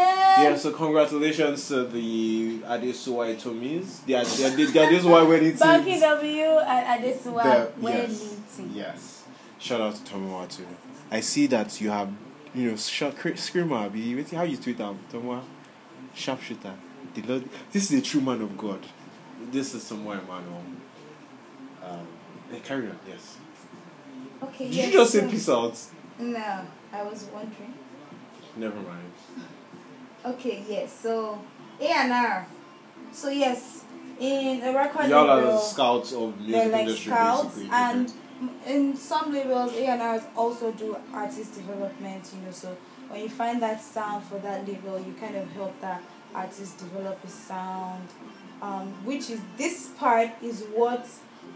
[0.44, 4.06] Yeah, so congratulations to the Adesua Etomis.
[4.06, 5.60] The Ade- the Adesuwa wedding team.
[5.60, 8.72] Banky W and Adesuwa wedding yes, team.
[8.74, 9.24] yes.
[9.60, 10.66] Shout out to Tomowa too.
[11.12, 12.10] I see that you have,
[12.56, 12.78] you know,
[13.12, 13.90] cr- screamer.
[13.90, 15.42] Be how you tweet am Tomowa,
[16.16, 16.74] sharpshooter.
[17.18, 17.50] The Lord.
[17.72, 18.86] This is a true man of God.
[19.52, 20.62] This is Tomowa Emmanuel.
[21.84, 22.08] Um,
[22.54, 23.00] eh, carry on.
[23.08, 23.38] Yes.
[24.44, 24.66] Okay.
[24.66, 25.80] Did yes, you just say peace out?
[26.20, 27.74] No, I was wondering.
[28.56, 29.12] Never mind.
[30.26, 30.94] Okay, yes.
[30.94, 31.42] So
[31.80, 32.48] A and R.
[33.12, 33.84] So yes,
[34.20, 37.70] in a record Y'all are the scouts of music they're like industry, scouts, basically.
[37.72, 38.14] and
[38.68, 42.32] in some labels, A and R's also do artist development.
[42.36, 45.82] You know, so when you find that sound for that label, you kind of help
[45.82, 46.04] that
[46.38, 48.08] artist develop a sound.
[48.60, 51.06] Um, which is this part is what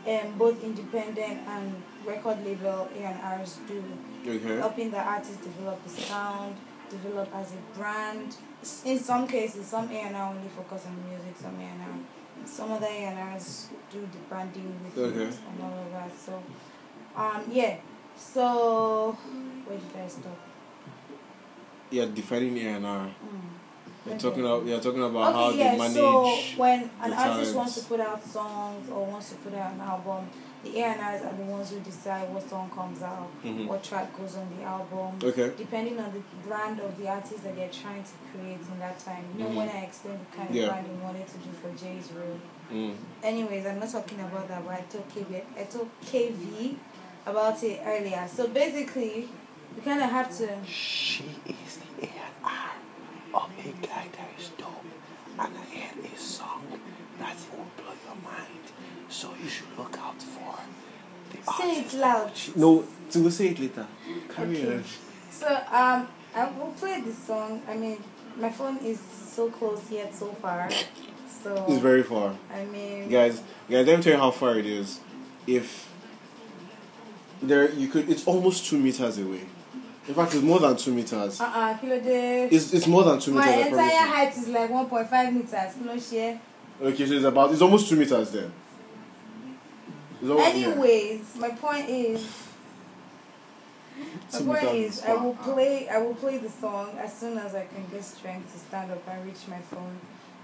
[0.07, 3.84] um, both independent and record label A and R's do
[4.27, 4.57] okay.
[4.57, 6.55] helping the artist develop a sound,
[6.89, 8.36] develop as a brand.
[8.86, 14.01] In some cases, some A&R only focus on music, some A&R, some other A&Rs do
[14.01, 15.23] the branding with Okay.
[15.23, 16.11] it and all of that.
[16.15, 16.43] So,
[17.15, 17.77] um, yeah.
[18.15, 19.17] So,
[19.65, 20.38] where did I stop?
[21.89, 23.07] Yeah, defining A and R.
[23.07, 23.51] Mm.
[24.06, 24.24] You're Okay.
[24.24, 25.78] talking about, you're talking about how Okay, they yeah.
[25.78, 25.93] manage.
[25.95, 29.74] So when an the artist wants to put out songs or wants to put out
[29.74, 30.28] an album,
[30.64, 33.68] the A&Rs are the ones who decide what song comes out, Mhm.
[33.68, 35.20] what track goes on the album.
[35.24, 35.52] Okay.
[35.58, 39.24] Depending on the brand of the artist that they're trying to create in that time.
[39.38, 39.56] You know, Mhm.
[39.56, 42.41] when I explained the kind of brand we wanted to do for Jay's Room.
[42.72, 42.95] Mm.
[43.24, 46.78] Anyways, I'm not talking about that, but I told KV, I told KV
[47.26, 48.28] about it earlier.
[48.34, 49.30] So basically,
[49.76, 50.47] you kind of have to.
[50.66, 52.20] She is the A&R of
[53.66, 54.86] a guy that is dope
[55.39, 56.64] and I had a song
[57.20, 58.66] that will blow your mind.
[59.09, 60.55] So you should look out for
[61.32, 62.32] the Say it loud.
[62.55, 63.88] No, so we'll say it later.
[64.34, 64.76] Carry Okay.
[64.76, 64.84] on.
[65.32, 67.62] So um, I will play this song.
[67.68, 68.03] I mean,
[68.38, 70.70] my phone is so close yet so far.
[71.43, 72.36] So It's very far.
[72.53, 74.99] I mean, Guys, guys, let me tell you how far it is.
[75.47, 75.89] If
[77.41, 79.41] there, you could, it's almost two meters away.
[80.08, 81.39] In fact, it's more than two meters.
[81.39, 82.47] uh uh, kilo de.
[82.52, 83.70] It's, it's more than two My meters.
[83.70, 85.74] Promise entire height is like 1.5 meters.
[85.78, 86.41] Kilo share.
[86.82, 88.52] Okay, so it's about, it's almost two meters then.
[90.24, 92.47] Anyways, my point is.
[94.34, 95.88] My point is, I will play.
[95.88, 99.08] I will play the song as soon as I can get strength to stand up
[99.08, 99.97] and reach my phone.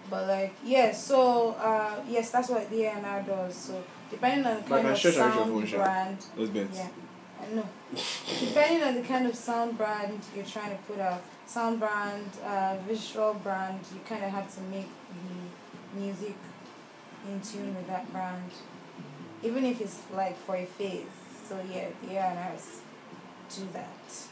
[0.10, 0.92] But like, yeah.
[0.94, 3.56] So, uh, yes, that's what the A&R does.
[3.56, 6.88] So, depending on the kind can of sound brand, yeah,
[7.42, 7.66] I know.
[8.40, 12.78] depending on the kind of sound brand you're trying to put out, sound brand, uh,
[12.88, 16.36] visual brand, you kind of have to make the music
[17.28, 18.52] in tune with that brand,
[19.44, 21.06] even if it's like for a phase.
[21.48, 22.82] So yeah, the A&Rs
[23.56, 24.28] do that.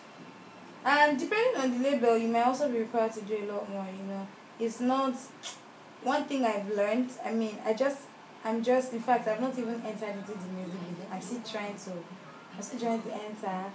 [0.83, 3.87] And depending on the label, you may also be required to do a lot more.
[3.97, 4.27] You know,
[4.59, 5.15] it's not
[6.03, 7.09] one thing I've learned.
[7.25, 8.03] I mean, I just,
[8.43, 8.93] I'm just.
[8.93, 11.05] In fact, I've not even entered into the music video.
[11.11, 11.91] I'm still trying to,
[12.55, 13.65] I'm still trying to enter.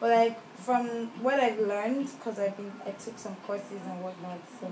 [0.00, 0.86] But like from
[1.22, 4.40] what I've learned, because I've been, I took some courses and whatnot.
[4.60, 4.70] So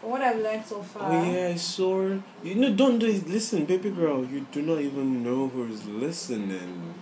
[0.00, 1.10] from what I've learned so far.
[1.10, 2.18] Oh yeah, I saw.
[2.42, 3.28] You know, don't do it.
[3.28, 6.94] Listen, baby girl, you do not even know who's listening.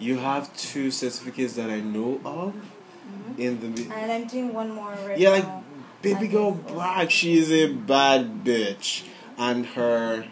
[0.00, 3.38] You have two certificates that I know of Mhm.
[3.38, 3.94] in the.
[3.94, 5.64] And I'm doing one more right Yeah, like now.
[6.02, 7.10] baby girl black.
[7.10, 9.04] She is a bad bitch,
[9.38, 10.26] and her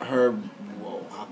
[0.00, 0.36] her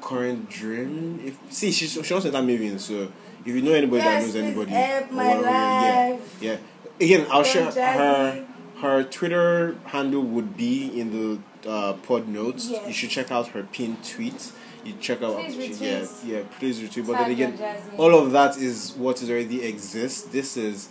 [0.02, 1.20] current dream.
[1.24, 3.10] If see, she she wants to enter Mavin, so
[3.44, 6.56] if you know anybody that knows anybody, or my yeah, yeah.
[7.00, 8.44] Again, I'll share her
[8.82, 12.68] her Twitter handle would be in the uh, pod notes.
[12.68, 12.86] Yes.
[12.88, 14.52] You should check out her pinned tweet.
[14.84, 17.06] You check out Please she- yeah, yeah, please retweet.
[17.06, 20.22] But Tag then again, Don all of that is what is already exists.
[20.22, 20.88] This is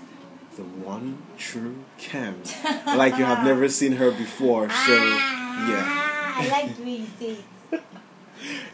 [0.55, 2.35] the one true Cam,
[2.85, 4.69] like you have never seen her before.
[4.69, 7.43] So yeah, Ah, I like the way say it.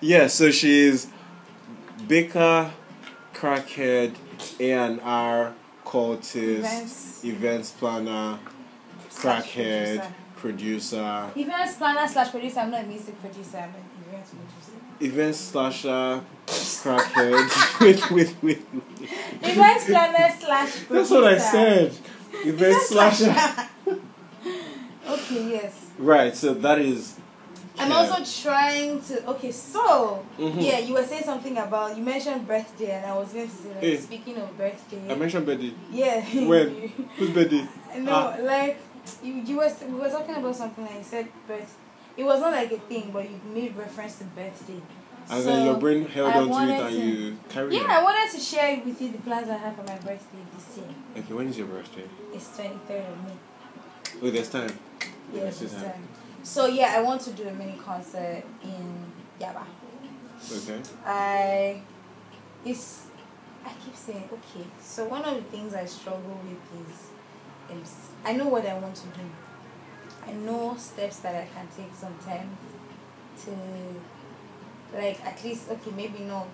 [0.01, 0.27] Yeah.
[0.27, 1.07] So she's
[2.07, 2.71] Baker,
[3.33, 4.15] crackhead,
[4.59, 5.53] A and R
[5.85, 7.23] cultist, Events.
[7.23, 8.39] events planner,
[9.09, 12.59] crackhead, producer, Events planner slash producer.
[12.59, 13.57] I'm not a music producer.
[13.57, 13.75] I'm an
[14.07, 15.11] events producer.
[15.13, 17.79] event slasher, crackhead.
[17.79, 19.11] with, with, with, with.
[19.43, 20.93] Events planner slash producer.
[20.93, 21.97] That's what I said.
[22.43, 23.69] Event Events slasher.
[25.07, 25.85] Okay, yes.
[25.97, 26.35] Right.
[26.35, 27.17] So that is.
[27.79, 27.95] I'm Yeah.
[27.97, 29.27] also trying to.
[29.31, 30.61] Okay, so Mhm.
[30.61, 33.69] yeah, you were saying something about you mentioned birthday, and I was going to say
[33.69, 33.97] like Hey.
[33.97, 35.01] speaking of birthday.
[35.11, 35.73] I mentioned birthday.
[35.91, 36.21] yeah.
[36.47, 36.91] When?
[37.17, 37.67] Whose birthday?
[37.99, 38.35] no, Ah.
[38.41, 38.77] like
[39.23, 41.77] you, you were we were talking about something and you said birth.
[42.17, 44.81] It was not like a thing, but you made reference to birthday.
[45.29, 47.83] And So, then your brain held I on to it and to- you carried Yeah,
[47.83, 47.89] on.
[47.91, 50.87] I wanted to share with you the plans I have for my birthday this year.
[51.17, 52.05] Okay, when is your birthday?
[52.33, 53.37] It's 23rd of May.
[54.27, 54.71] Oh, there's time.
[55.33, 55.83] Yes, this it has.
[55.83, 56.07] time.
[56.47, 59.65] So yeah, I want to do a mini concert in Yaba.
[60.49, 60.81] Okay.
[61.05, 61.81] I
[62.63, 63.07] it's
[63.65, 64.65] I keep saying okay.
[64.79, 68.95] So one of the things I struggle with is, is I know what I want
[68.95, 69.27] to do.
[70.25, 72.57] I know steps that I can take sometimes
[73.43, 73.51] to
[74.97, 76.47] like at least okay maybe no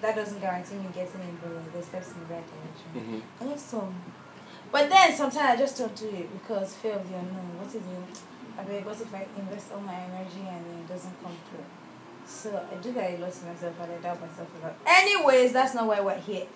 [0.00, 3.20] that doesn't guarantee me getting in but like the steps in the right direction.
[3.20, 3.42] Mm-hmm.
[3.42, 3.94] I know some.
[4.72, 7.58] But then sometimes I just don't do it because fear of the unknown.
[7.58, 8.20] What if it,
[8.58, 11.64] I mean, what if I invest all my energy and it doesn't come through?
[12.26, 14.76] So I do that a lot to myself and I doubt myself a lot.
[14.86, 16.46] Anyways, that's not why we're here.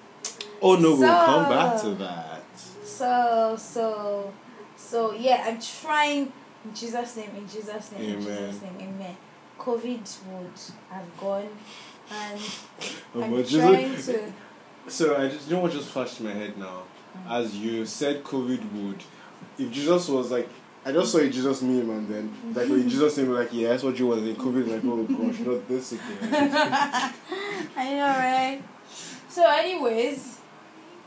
[0.62, 2.42] Oh no, we'll come back to that.
[2.84, 4.32] So so
[4.76, 6.32] so yeah, I'm trying
[6.64, 9.16] in Jesus' name, in Jesus' name, in Jesus' name, amen.
[9.59, 10.51] COVID would
[10.90, 11.48] have gone
[12.11, 12.40] and
[13.14, 14.32] Oh, I'm trying Jesus- to
[14.88, 16.82] So I just you know what just flashed in my head now,
[17.16, 17.30] mm.
[17.30, 19.03] as you said, COVID would.
[19.59, 20.48] If Jesus was like,
[20.85, 23.83] I just saw a Jesus meme and then like when Jesus name like yeah that's
[23.83, 26.18] what you was in COVID like oh gosh not this again.
[27.76, 28.62] I know, right?
[29.28, 30.41] So, anyways,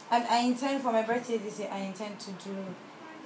[0.10, 1.70] I, I intend for my birthday this year.
[1.72, 2.56] I intend to do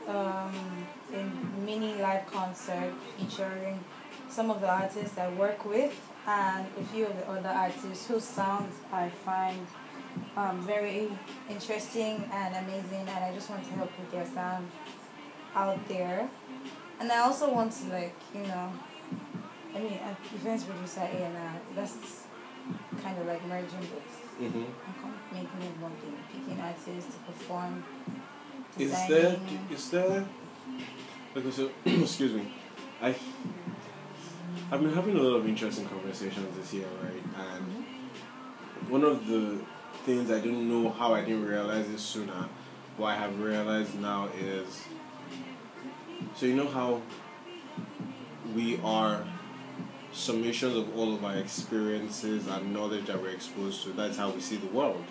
[0.08, 1.24] um, a
[1.66, 3.84] mini live concert featuring
[4.30, 8.24] some of the artists I work with and a few of the other artists whose
[8.24, 9.68] sounds I find
[10.36, 11.10] um, very
[11.50, 14.70] interesting and amazing, and I just want to help with their sound
[15.58, 16.30] out there.
[17.00, 18.72] And I also want to like you know,
[19.76, 21.54] I mean, uh, events producer A and R.
[21.76, 22.24] That's
[23.02, 24.24] kind of like merging both.
[24.40, 24.58] Mm-hmm.
[24.58, 27.84] and com- making it one thing, picking artists to perform.
[28.78, 29.68] Is there designing.
[29.72, 30.26] is there
[31.36, 32.54] okay so excuse me.
[33.02, 33.16] I
[34.72, 37.24] I've been having a lot of interesting conversations this year, right?
[37.38, 37.86] And
[38.90, 39.60] one of the
[40.06, 42.48] things I didn't know how I didn't realize it sooner,
[42.98, 44.84] what I have realized now is
[46.38, 47.02] so you know how
[48.56, 49.26] we are
[50.14, 53.90] summations of all of our experiences and knowledge that we're exposed to.
[53.90, 55.04] That's how we see the world,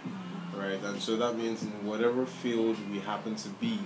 [0.54, 0.80] right?
[0.80, 3.80] And so that means in whatever field we happen to be,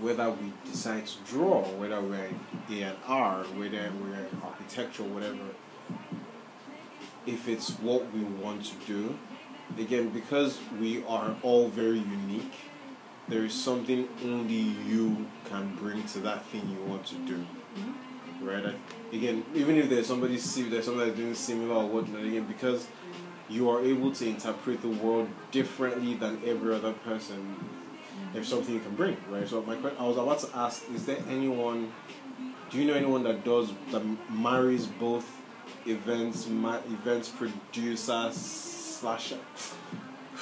[0.00, 5.38] whether we decide to draw, whether we're in A&R, whether we're in architecture, whatever,
[7.24, 9.16] if it's what we want to do,
[9.78, 12.52] again, because we are all very unique,
[13.28, 17.46] there is something only you can bring to that thing you want to do.
[18.40, 18.74] Right?
[19.12, 22.86] Again, even if there's somebody si- there's somebody doing similar or whatnot, again, because
[23.48, 27.56] you are able to interpret the world differently than every other person,
[28.32, 29.48] there's something you can bring, right?
[29.48, 31.92] So my que- I was about to ask, is there anyone
[32.70, 35.26] do you know anyone that does that marries both
[35.86, 39.32] events ma- events producer slash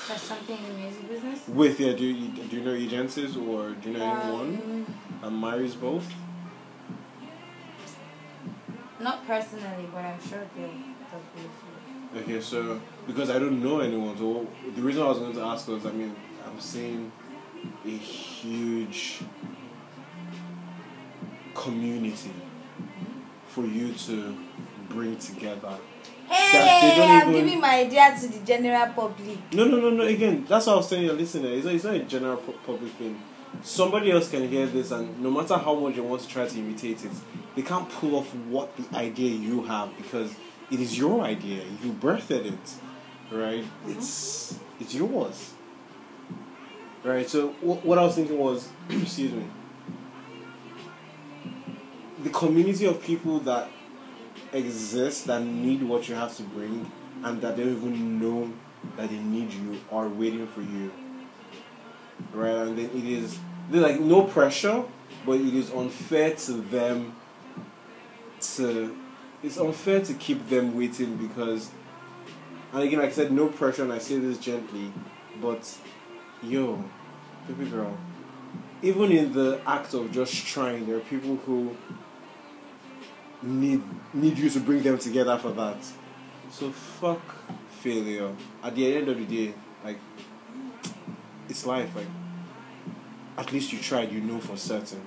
[0.08, 1.48] That's something in the music business.
[1.48, 4.86] with yeah do you, do you know agencies or do you know anyone?
[5.22, 6.06] Um, that marries both?
[9.00, 14.16] Not personally, but I'm sure they'll, they'll be okay so because I don't know anyone
[14.16, 16.14] so the reason I was going to ask was I mean
[16.46, 17.12] I'm seeing
[17.84, 19.20] a huge
[21.54, 22.32] community
[23.48, 24.36] for you to
[24.88, 25.76] bring together
[26.28, 29.38] Hey, I'm even- giving my idea to the general public.
[29.52, 30.04] No, no, no, no.
[30.04, 31.48] Again, that's what I was telling your listener.
[31.50, 33.20] It's not, it's not a general pu- public thing.
[33.62, 36.58] Somebody else can hear this, and no matter how much they want to try to
[36.58, 37.10] imitate it,
[37.54, 40.34] they can't pull off what the idea you have because
[40.70, 41.62] it is your idea.
[41.82, 42.54] You birthed it,
[43.30, 43.62] right?
[43.64, 43.92] Mm-hmm.
[43.92, 45.52] It's it's yours,
[47.02, 47.26] right?
[47.30, 49.44] So wh- what I was thinking was, excuse me,
[52.22, 53.68] the community of people that
[54.56, 56.90] exist that need what you have to bring
[57.22, 58.52] and that don't even know
[58.96, 60.92] that they need you are waiting for you.
[62.32, 62.50] Right?
[62.50, 63.38] And then it is
[63.70, 64.84] there's like no pressure,
[65.24, 67.16] but it is unfair to them
[68.40, 68.96] to
[69.42, 71.70] it's unfair to keep them waiting because
[72.72, 74.92] and again like I said no pressure and I say this gently,
[75.40, 75.78] but
[76.42, 76.84] yo,
[77.48, 77.96] baby girl,
[78.82, 81.76] even in the act of just trying, there are people who
[83.46, 83.82] need
[84.12, 85.78] need you to bring them together for that.
[86.50, 87.20] So fuck
[87.70, 88.34] failure.
[88.62, 89.98] At the end of the day, like
[91.48, 91.94] it's life.
[91.94, 92.06] Like
[93.38, 94.12] at least you tried.
[94.12, 95.02] You know for certain,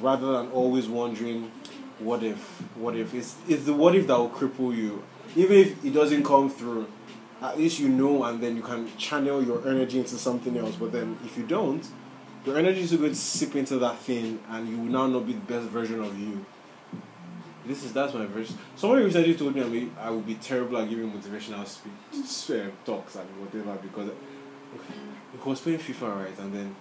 [0.00, 1.50] rather than always wondering,
[1.98, 2.38] what if?
[2.76, 3.14] What if?
[3.14, 5.02] It's it's the what if that will cripple you.
[5.34, 6.86] Even if it doesn't come through,
[7.40, 10.76] at least you know, and then you can channel your energy into something else.
[10.76, 11.86] But then if you don't,
[12.44, 15.32] your energy is going to sip into that thing, and you will now not be
[15.32, 16.44] the best version of you.
[17.66, 18.58] This is that's my version.
[18.74, 22.70] Somebody recently told me I, mean, I would be terrible at giving motivational speech uh,
[22.84, 24.10] talks and whatever because
[25.32, 26.76] he was playing FIFA right, and then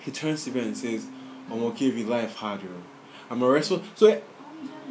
[0.00, 1.06] he turns to me and says,
[1.50, 2.68] "I'm okay with life hard, yo.
[3.30, 4.20] I'm a wrestler." So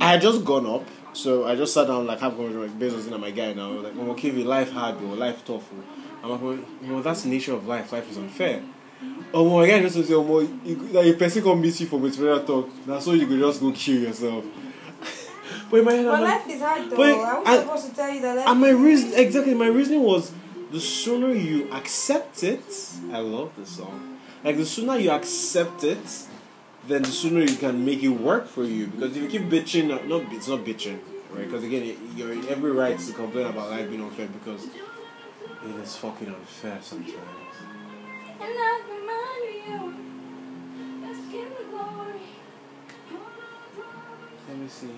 [0.02, 3.12] I had just gone up, so I just sat down like half going like Bezos
[3.12, 3.74] in my guy now.
[3.74, 5.08] Was like, "I'm okay with life hard, yo.
[5.10, 5.84] Life tough." yo."
[6.24, 7.92] I'm like, well, that's the nature of life.
[7.92, 8.64] Life is unfair.
[9.34, 12.00] Oh my god, just to say, oh you, like, a person come meet you for
[12.00, 14.44] motivational talk, that's so you could just go kill yourself.
[15.70, 16.98] But in my head, But I'm like, life is hard though.
[16.98, 19.68] but I was I- supposed to tell you that life and my reason exactly my
[19.68, 20.32] reasoning was
[20.72, 22.66] the sooner you accept it
[23.12, 24.20] I love this song.
[24.44, 26.06] Like the sooner you accept it
[26.88, 28.88] then the sooner you can make it work for you.
[28.88, 31.00] Because if you keep bitching not, not it's not bitching
[31.32, 31.46] right?
[31.46, 35.96] Because again you're in every right to complain about life being unfair because it is
[35.98, 37.16] fucking unfair sometimes.
[38.40, 39.96] And I remind you,
[41.02, 42.22] let's give the glory.
[44.48, 44.92] let me see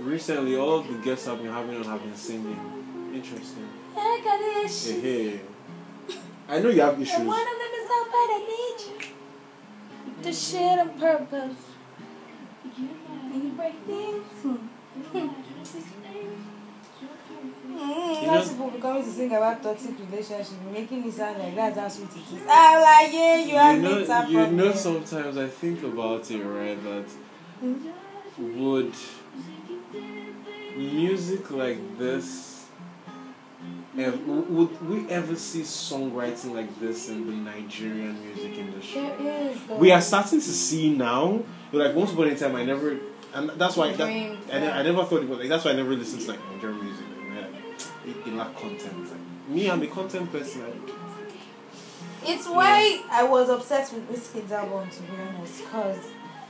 [0.00, 4.38] recently all of the guests I've been having on have been singing interesting Heck of
[4.40, 5.02] this hey, shit.
[5.02, 5.40] hey.
[6.48, 7.14] I know you have issues.
[7.18, 10.22] And one of them is how bad I need you.
[10.22, 11.56] The shit on purpose.
[13.32, 14.24] And you break things.
[14.42, 14.56] Hmm.
[17.68, 21.38] Mm, You that's know- what be coming to sing about toxic relationship, making it sound
[21.38, 22.42] like that's how sweet it is.
[22.48, 24.72] I'm like, yeah, you have you know, mental you know, problem.
[24.76, 26.82] sometimes I think about it, right?
[26.84, 27.04] That
[28.38, 28.94] would
[30.76, 32.66] music like this,
[33.94, 39.00] would we ever see songwriting like this in the Nigerian music industry?
[39.00, 39.58] There is.
[39.66, 39.76] though.
[39.76, 41.40] We are starting to see now.
[41.72, 42.98] Like once upon a time, I never,
[43.34, 44.36] and that's why that, I.
[44.52, 47.06] I never thought it was like that's why I never listened to like Nigerian music.
[47.34, 47.46] Like,
[48.06, 49.10] it, it lacked content.
[49.10, 50.62] Like, me, I'm a content person.
[50.62, 50.94] Like,
[52.24, 55.64] It's why I was obsessed with Wizkid's album, to be honest.
[55.70, 55.98] Cause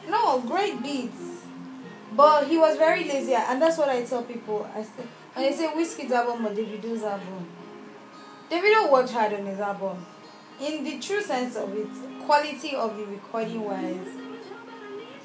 [0.09, 1.36] no, great beats,
[2.17, 4.69] but he was very lazy, and that's what I tell people.
[4.75, 5.05] I say
[5.35, 7.47] when they say Wizkid's album or Davido's album,
[8.51, 10.05] Davido worked hard on his album.
[10.61, 11.89] In the true sense of it,
[12.25, 14.09] quality of the recording wise.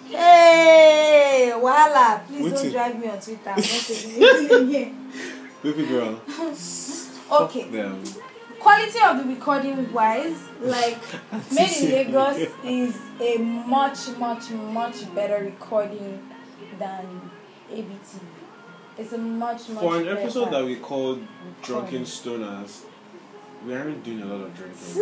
[0.09, 3.49] Hey, Wahala, please Wait don't till- drive me on Twitter.
[3.49, 5.11] I'm not saying anything again.
[5.63, 6.21] baby girl.
[7.31, 7.63] Okay.
[7.69, 8.03] Them.
[8.59, 10.97] quality of the recording wise like
[11.53, 16.19] made in lagos is a much much much better recording
[16.81, 17.05] than
[17.77, 18.07] abt
[18.97, 21.19] it's a much much For an better episode that we called
[21.61, 22.83] Drunken Stoners,
[23.65, 24.93] we aren't doing a lot of drinking.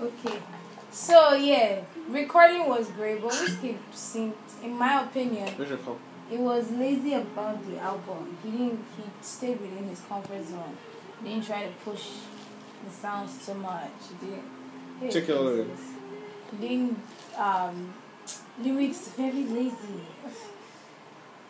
[0.08, 0.38] okay.
[0.90, 5.98] So yeah recording was great but Whiskey seemed in my opinion Where's your cup?
[6.30, 8.36] he was lazy about the album.
[8.42, 10.76] He didn't he stayed within his comfort zone.
[11.22, 12.04] He didn't try to push
[12.84, 13.90] the sounds too much.
[14.08, 14.48] He didn't
[15.00, 15.80] Hey, Check Jesus.
[16.50, 16.98] He didn't
[17.36, 17.94] um
[18.62, 20.00] lyrics very lazy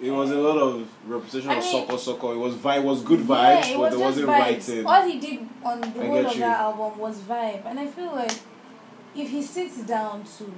[0.05, 2.33] It was a lot of repetition I of mean- soccer, soccer.
[2.35, 4.39] It was vibe, was good vibes, yeah, it but was there wasn't vibes.
[4.39, 4.87] writing.
[4.87, 6.41] All he did on the I whole of you.
[6.41, 8.39] that album was vibe, and I feel like
[9.17, 10.53] if he sits down to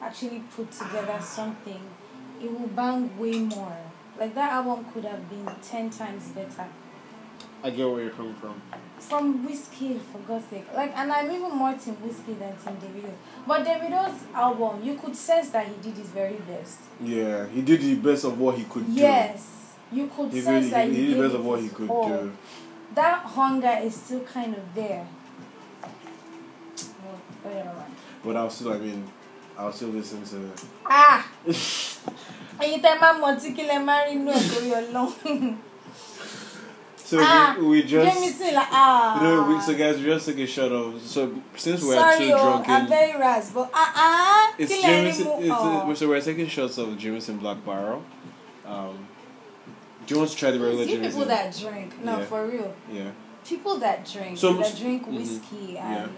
[0.00, 1.80] actually put together something,
[2.40, 3.76] it will bang way more.
[4.18, 6.66] Like that album could have been ten times better.
[7.64, 8.60] I get where you're coming from.
[8.98, 10.66] From Wizkid, for God's sake.
[10.74, 13.12] Like, and I'm even more Team Wizkid than Team Davido.
[13.46, 16.78] But Davido's album, you could sense that he did his very best.
[17.00, 18.92] Yeah, he did the best of what he could do.
[18.92, 20.32] Yes, you could.
[20.32, 22.08] He, sense really, that he, he, did the best of what he could all.
[22.08, 22.32] do.
[22.94, 25.06] That hunger is still kind of there.
[27.44, 27.86] Well.
[28.24, 29.04] But I'll still, I mean,
[29.58, 30.50] I'll still listen to.
[30.86, 31.28] Ah!
[32.82, 35.56] tẹ máa mọ tí kí lẹ máa rí inú ẹ torí ọlọrun
[37.04, 38.06] So Ah, we, we just.
[38.14, 41.00] jameson la ah You know, we, so guys, we just take a shot of.
[41.02, 41.20] So
[41.56, 42.72] since we're sorry too o drunken.
[42.74, 45.26] i'm very ras but ah ah It's kí lẹ Jameson.
[45.42, 48.02] It's, ọ uh, so we're taking shots of Jameson Black Barrel.
[48.66, 48.94] Um,
[50.06, 52.24] do you want to try the regular see people that drink no Yeah.
[52.30, 53.10] for real yeah.
[53.50, 55.94] people that drink So- that drink mhm, whiskey yeah.
[56.04, 56.10] and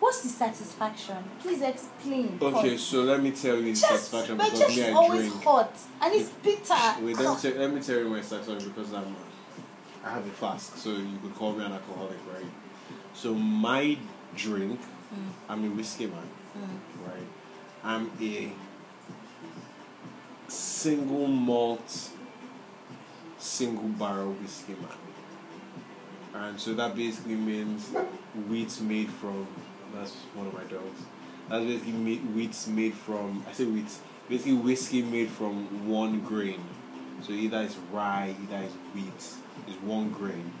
[0.00, 4.36] what's the satisfaction please explain Okay, cause so let me tell you the just satisfaction
[4.36, 5.44] because me I always drink.
[5.44, 5.72] hot
[6.02, 9.10] and it's bitter Wait, let me, tell, let me tell you my satisfaction because I'm.
[10.08, 12.50] I have a flask, so you could call me an alcoholic, right?
[13.12, 13.98] So my
[14.34, 15.32] drink, Mm.
[15.48, 17.06] I'm a whiskey man, Mm.
[17.06, 17.26] right?
[17.82, 18.52] I'm a
[20.48, 22.10] single malt,
[23.38, 24.98] single barrel whiskey man.
[26.34, 27.88] And so that basically means
[28.48, 29.46] wheat made from,
[29.94, 31.00] that's one of my dogs.
[31.48, 33.90] That's basically made, wheat's made from, I say wheat,
[34.28, 36.60] basically whiskey made from one grain.
[37.22, 39.22] So either it's rye, either it's wheat,
[39.68, 40.52] it's one grain.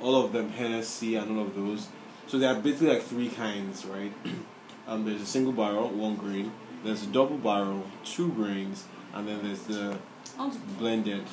[0.00, 1.88] All of them Hennessy and all of those.
[2.26, 4.12] So there are basically like three kinds, right?
[4.86, 6.52] um, there's a single barrel, one grain.
[6.84, 8.84] There's a double barrel, two grains,
[9.14, 9.98] and then there's the
[10.78, 11.24] blended.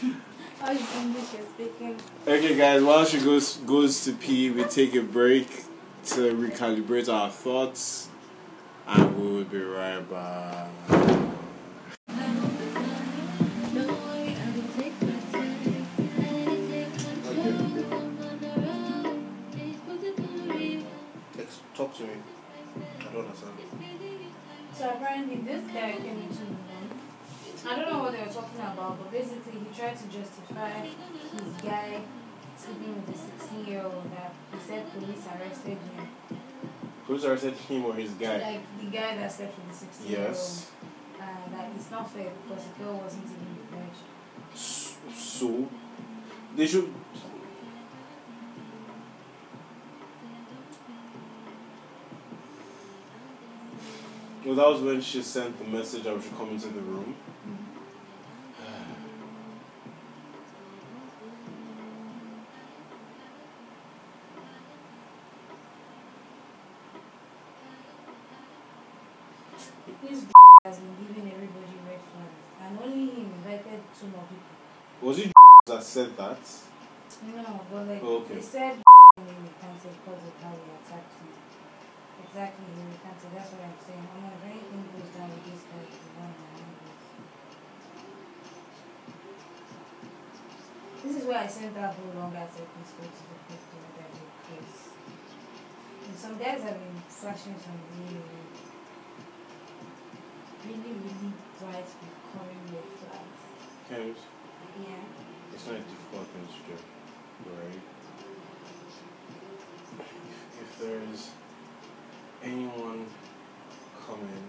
[0.60, 1.96] How is you're speaking?
[2.26, 5.48] Okay, guys, while she goes goes to pee, we take a break
[6.04, 8.08] to recalibrate our thoughts,
[8.86, 11.29] and we will be right back.
[21.80, 22.10] Talk to me.
[23.00, 23.52] I don't understand.
[24.74, 26.90] So apparently this guy came into the room.
[27.66, 30.84] I don't know what they were talking about, but basically he tried to justify
[31.32, 32.02] his guy
[32.58, 36.38] sleeping with a 16 year old that he said police arrested him.
[37.06, 38.42] Who's arrested him or his guy?
[38.42, 40.28] Like the guy that slept with the 16 year old.
[40.28, 40.70] Yes.
[41.18, 44.60] Uh, that it's not fair because the girl wasn't even the judge.
[45.16, 45.66] So
[46.54, 46.92] they should.
[54.44, 57.14] Well, that was when she sent the message I should come into the room.
[70.02, 70.24] This
[70.64, 72.32] has been giving everybody red flags,
[72.62, 75.06] and only him invited two more people.
[75.06, 75.32] Was it
[75.66, 76.38] that said that?
[77.26, 78.34] No, but like okay.
[78.36, 78.76] they said
[79.16, 81.30] he recanted because of how he attacked me.
[82.30, 83.30] Exactly, he recanted.
[83.34, 84.06] That's what I'm saying.
[84.06, 86.62] I'm if anything goes down with this guy, he's one of my.
[91.02, 94.30] This is why I sent that whole long ass episode to the people that they
[94.46, 94.94] because
[96.06, 98.22] and some guys have been flashing some really,
[100.70, 103.42] really, really bright, recurring red flags.
[103.90, 104.22] Kems,
[104.78, 105.02] Yeah.
[105.50, 106.78] it's not a difficult thing to do,
[107.58, 107.82] right?
[109.98, 110.08] If,
[110.62, 111.30] if there's
[112.42, 113.06] anyone
[114.06, 114.44] coming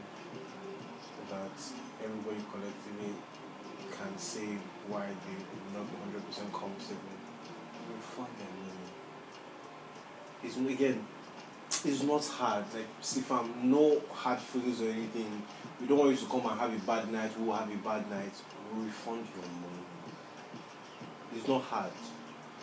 [1.30, 1.52] that
[2.04, 3.14] everybody collectively
[3.92, 7.18] can say why they would not be hundred percent comfortable,
[7.90, 8.90] refund their money.
[10.44, 11.06] It's again,
[11.86, 12.66] it's not hard.
[12.74, 15.42] Like Stefan, no hard feelings or anything.
[15.80, 17.32] We don't want you to come and have a bad night.
[17.40, 18.34] We'll have a bad night.
[18.74, 19.86] We'll refund your money.
[21.36, 21.92] It's not hard.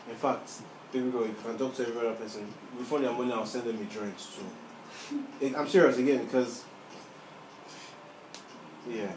[0.09, 0.51] In fact,
[0.93, 3.33] baby girl, if you can talk to every other person, refund their money.
[3.33, 4.45] I'll send them a joint too.
[5.41, 6.65] It- I'm serious again because
[8.89, 9.13] yeah.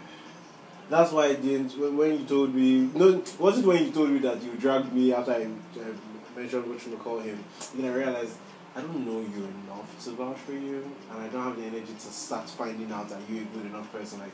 [0.90, 1.78] That's why I didn't.
[1.80, 4.92] When, when you told me, no, was it when you told me that you dragged
[4.92, 7.42] me after I, I mentioned what you call him?
[7.76, 8.36] Then I realized
[8.76, 11.94] I don't know you enough to vouch for you, and I don't have the energy
[11.94, 14.20] to start finding out that you're a good enough person.
[14.20, 14.32] Like,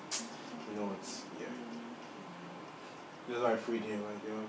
[0.73, 0.97] you know what?
[1.39, 1.45] Yeah.
[3.29, 4.01] That's why I freed him.
[4.03, 4.45] Like, you know.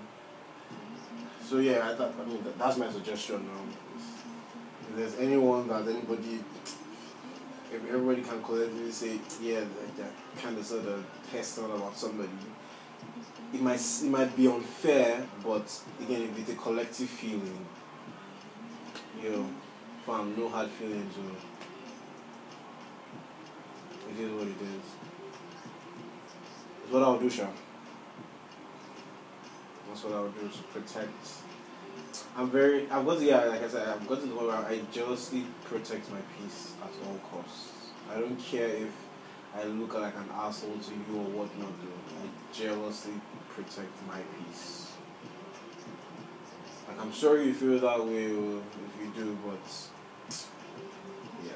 [1.45, 2.13] So yeah, I thought.
[2.19, 3.35] I mean, that, that's my suggestion.
[3.35, 3.73] Um,
[4.89, 6.39] if there's anyone that anybody
[7.71, 9.61] if everybody can collectively say, yeah,
[9.95, 10.07] they're
[10.41, 12.29] kind of sort of personal about somebody,
[13.53, 17.65] it might it might be unfair, but again, if it's a collective feeling,
[19.21, 19.49] you know,
[20.05, 21.31] fam, no hard feelings, or
[24.11, 24.85] it is what it is.
[26.83, 27.47] It's what I'll do, Sha.
[29.87, 31.48] That's what I'll do to protect.
[32.37, 32.89] I'm very.
[32.89, 35.45] I've got to yeah, like I said, I've got to the point where I jealously
[35.65, 37.69] protect my peace at all costs.
[38.11, 38.91] I don't care if
[39.55, 41.73] I look like an asshole to you or whatnot.
[41.81, 43.13] Though I jealously
[43.49, 44.91] protect my peace.
[46.87, 50.37] Like I'm sorry you feel that way, oh, if you do, but
[51.45, 51.51] yeah.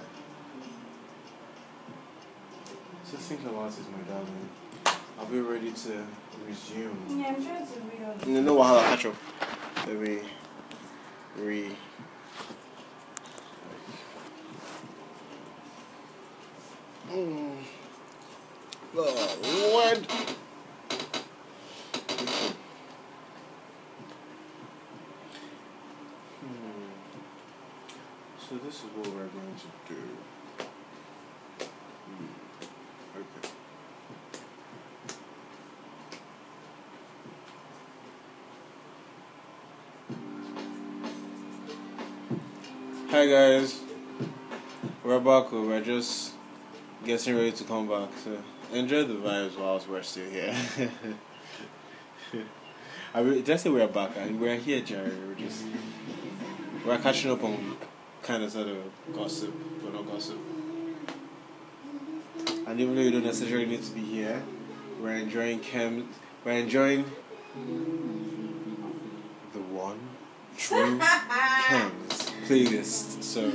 [3.04, 4.50] So think about it, my darling.
[5.20, 6.06] I'll be ready to
[6.48, 6.98] resume.
[7.10, 9.16] Yeah, I'm trying to read all No, no wahala, catch up.
[9.88, 10.20] Let me
[11.38, 11.76] re.
[17.10, 17.58] Mm.
[18.96, 19.38] Oh,
[19.72, 19.98] Lord.
[26.40, 26.90] Hmm.
[28.38, 30.33] So this is what we're going to do.
[43.24, 43.80] Hi guys,
[45.02, 45.46] we're back.
[45.54, 46.34] Oh, we're just
[47.06, 48.10] getting ready to come back.
[48.22, 48.38] So
[48.74, 50.54] enjoy the vibes whilst we're still here.
[53.14, 54.18] I mean, I say we're back?
[54.18, 55.14] And we're here, Jerry.
[55.26, 55.64] We're just
[56.86, 57.78] we're catching up on
[58.24, 58.78] kind of sort of
[59.14, 60.38] gossip, but not gossip.
[62.68, 64.44] And even though you don't necessarily need to be here,
[65.02, 66.08] we're enjoying Kems.
[66.44, 67.06] We're enjoying
[69.54, 70.10] the one
[70.58, 72.03] true Kems
[72.46, 73.24] playlist.
[73.24, 73.46] So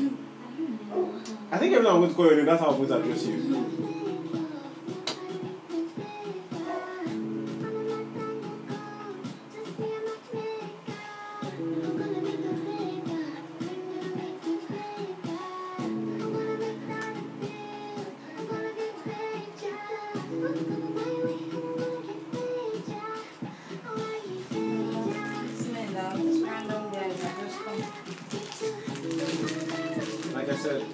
[1.50, 3.26] I think every time I'm going to call your name, that's how I would address
[3.26, 3.87] you.
[30.58, 30.86] Fancy.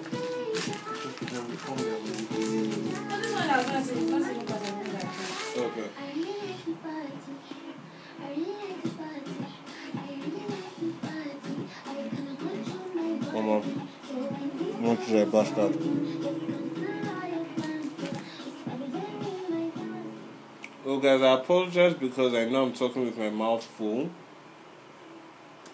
[18.37, 20.09] It's every day in my fancy.
[20.85, 24.09] Well, guys, I apologize because I know I'm talking with my mouth full.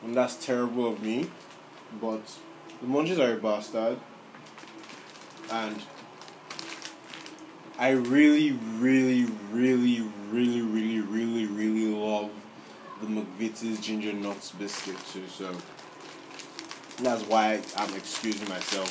[0.04, 1.30] And that's terrible of me.
[2.00, 2.22] But
[2.82, 4.00] the munchies are a bastard.
[5.52, 5.82] And
[7.78, 12.30] I really, really, really, really, really, really, really love
[13.02, 15.28] the McVitie's ginger nuts biscuit too.
[15.28, 15.56] So
[17.02, 18.90] that's why I'm excusing myself.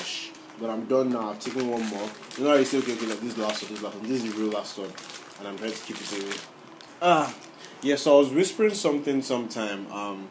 [0.00, 0.32] Ish.
[0.58, 1.30] But I'm done now.
[1.30, 2.08] I've taken one more.
[2.38, 4.08] You know you say, okay, okay, this last one, this last one.
[4.08, 4.90] This is the real last one.
[5.38, 6.36] And I'm trying to keep it away.
[7.02, 7.34] Ah,
[7.82, 9.90] yeah, so I was whispering something sometime.
[9.92, 10.28] Um,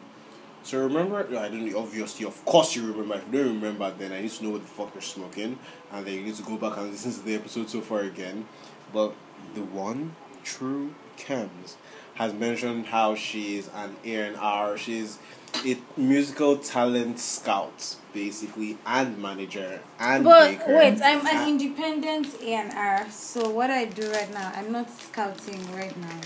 [0.66, 3.14] So remember, I don't know, obviously, of course you remember.
[3.14, 5.60] If you don't remember, then I need to know what the fuck you're smoking,
[5.92, 8.48] and then you need to go back and listen to the episode so far again.
[8.92, 9.14] But
[9.54, 11.76] the one true Kems
[12.14, 14.76] has mentioned how she is an A and R.
[14.76, 15.20] She's
[15.64, 20.76] a musical talent scout, basically, and manager and But baker.
[20.76, 23.06] wait, I'm an independent A&R.
[23.12, 26.20] So what I do right now, I'm not scouting right now.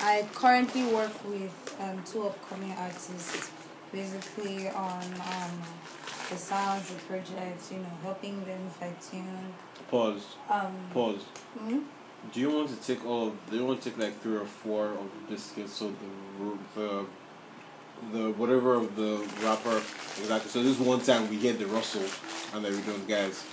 [0.00, 3.50] I currently work with um, two upcoming artists,
[3.92, 5.62] basically on um,
[6.30, 9.52] the sounds, the projects, you know, helping them fine tune.
[9.90, 10.36] Pause.
[10.48, 11.22] Um, Pause.
[11.58, 11.78] hmm?
[12.32, 13.28] Do you want to take all?
[13.28, 15.72] Of, do you want to take like three or four of the biscuits?
[15.72, 15.92] So
[16.44, 17.06] the the
[18.12, 19.80] the whatever of the wrapper
[20.18, 20.50] exactly.
[20.50, 22.04] So this one time we get the rustle,
[22.54, 23.44] and then we don't, guys.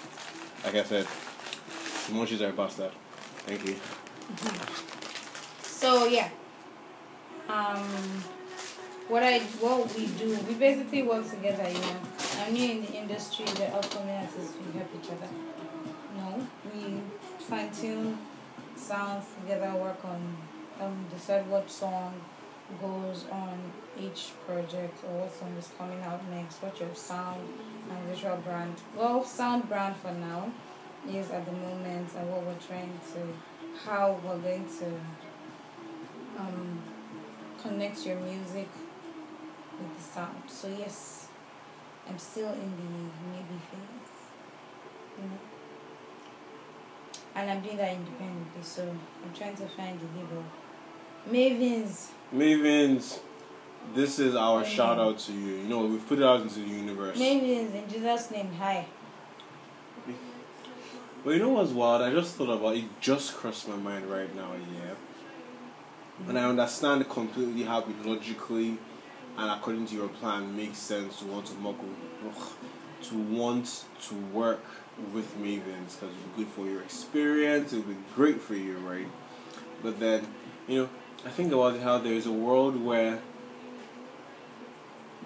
[0.66, 2.92] Like I said, the munchies are a bastard.
[3.46, 3.76] Thank you.
[5.62, 6.30] So yeah.
[7.48, 7.86] Um,
[9.08, 11.68] what I what we do, we basically work together.
[11.68, 12.00] You know,
[12.42, 13.46] I'm new in the industry.
[13.46, 15.30] The upcoming artists we help each other.
[16.18, 17.02] No, we
[17.40, 18.18] fine tune
[18.76, 19.72] sounds together.
[19.78, 20.38] Work on
[20.82, 22.14] um decide what song
[22.82, 23.58] goes on
[23.98, 26.62] each project or what song is coming out next.
[26.62, 27.48] What your sound
[27.90, 28.76] and visual brand.
[28.96, 30.52] Well, sound brand for now
[31.10, 33.20] is at the moment and what we're trying to
[33.86, 34.88] how we're going to
[36.40, 36.82] um,
[37.62, 38.68] connect your music
[39.80, 40.44] with the sound.
[40.48, 41.28] So yes,
[42.08, 42.90] I'm still in the
[43.32, 44.14] maybe phase,
[45.18, 45.40] you know.
[47.36, 50.44] And I'm doing that independently, so I'm trying to find the label.
[51.30, 53.20] Mavins, Mavins,
[53.94, 55.58] this is our shout out to you.
[55.58, 57.18] You know we've put it out into the universe.
[57.18, 58.86] Mavins in Jesus' name, hi.
[61.24, 62.02] But you know what's wild?
[62.02, 62.86] I just thought about it.
[63.02, 64.52] Just crossed my mind right now.
[64.54, 66.30] Yeah.
[66.30, 68.78] And I understand completely how it logically
[69.38, 71.94] and according to your plan makes sense to want to muggle,
[73.04, 74.64] to want to work
[75.14, 77.72] with Mavins because it's good for your experience.
[77.72, 79.08] It'll be great for you, right?
[79.84, 80.28] But then,
[80.68, 80.90] you know,
[81.24, 83.20] I think about how there is a world where,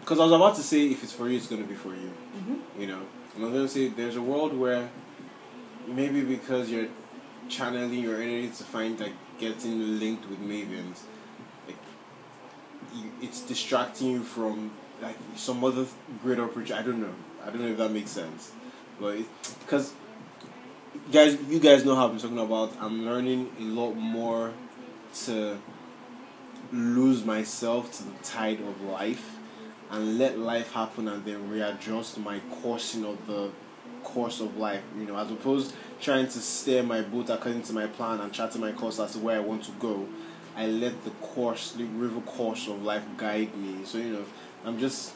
[0.01, 1.89] because I was about to say if it's for you, it's going to be for
[1.89, 2.11] you.
[2.35, 2.81] Mm-hmm.
[2.81, 3.01] You know,
[3.35, 4.89] and I'm going to say there's a world where
[5.87, 6.89] maybe because you're
[7.47, 10.99] channeling your energy to find like getting linked with Mavins
[13.21, 14.71] it's distracting you from
[15.01, 15.85] like some other
[16.21, 17.13] greater project i don't know.
[17.43, 18.51] I don't know if that makes sense.
[18.99, 19.17] But
[19.61, 19.93] because
[21.11, 22.73] guys you guys know how i'm talking about.
[22.79, 24.53] I'm learning a lot more
[25.25, 25.57] to
[26.71, 29.37] lose myself to the tide of life
[29.89, 33.51] and let life happen and then readjust my coursing of the
[34.03, 37.87] course of life, you know, as opposed trying to steer my boat according to my
[37.87, 40.07] plan and charting my course as to where I want to go.
[40.55, 43.85] I let the course, the river course of life guide me.
[43.85, 44.25] So you know,
[44.65, 45.13] I'm just,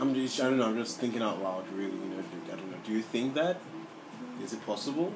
[0.00, 1.92] I'm just, I don't know, I'm just thinking out loud, really.
[1.92, 2.76] You know, I don't know.
[2.84, 3.60] Do you think that?
[4.42, 5.12] Is it possible?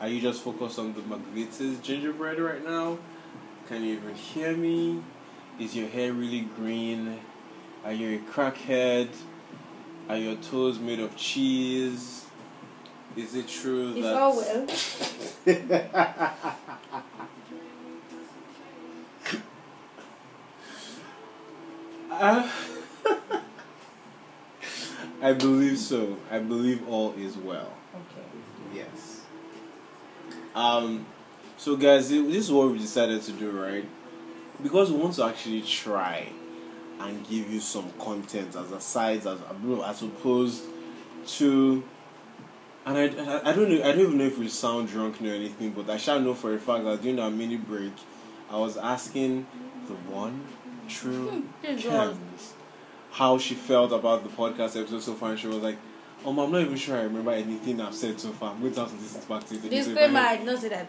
[0.00, 2.98] Are you just focused on the McVitie's gingerbread right now?
[3.68, 5.02] Can you even hear me?
[5.58, 7.20] Is your hair really green?
[7.84, 9.08] Are you a crackhead?
[10.08, 12.24] Are your toes made of cheese?
[13.16, 14.66] Is it true It's that all well.
[22.10, 22.50] Uh,
[25.22, 26.16] I believe so.
[26.30, 27.72] I believe all is well.
[27.94, 28.26] Okay.
[28.74, 29.22] Yes.
[30.54, 31.06] Um.
[31.56, 33.84] So, guys, this is what we decided to do, right?
[34.62, 36.28] Because we want to actually try
[36.98, 39.38] and give you some content as asides, as
[39.84, 40.64] as opposed
[41.26, 41.84] to.
[42.86, 43.82] And I, I, I don't know.
[43.82, 46.54] I don't even know if we sound drunk or anything, but I shall know for
[46.54, 47.92] a fact that during our mini break,
[48.50, 49.46] I was asking
[49.86, 50.44] the one
[50.90, 52.54] true Yes,
[53.12, 55.76] how she felt about the podcast episode so far, and she was like,
[56.24, 58.52] "Um, I'm not even sure I remember anything I've said so far.
[58.52, 60.36] I'm going to have to listen back to it." again." So if I Disclaimer, I
[60.36, 60.88] did not say that.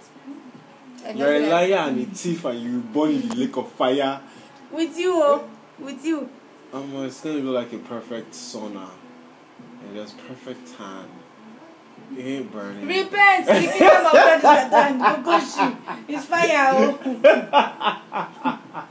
[1.04, 1.50] I did not You're a that.
[1.50, 4.22] liar and a thief, and you were born in the lake of fire.
[4.72, 5.50] With you, oh.
[5.80, 6.30] With you.
[6.74, 8.88] Um, it's gonna be like a perfect sauna,
[9.84, 11.06] and there's perfect tan.
[12.18, 12.88] It ain't burning.
[12.88, 13.46] Repent!
[13.46, 15.02] The kingdom of God is at hand.
[15.02, 15.76] Kokoshi.
[16.08, 18.78] It's fire, oh.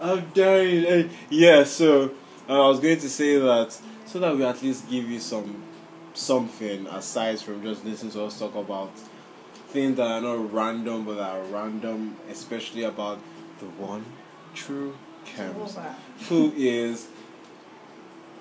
[0.00, 0.84] I'm dying.
[0.86, 2.10] Eh, Yeah, so
[2.48, 5.62] uh, I was going to say that so that we at least give you some
[6.14, 8.90] something aside from just listening to us talk about
[9.68, 13.18] things that are not random but that are random, especially about
[13.58, 14.04] the one
[14.54, 14.96] true
[15.26, 15.76] Kems,
[16.28, 17.08] who is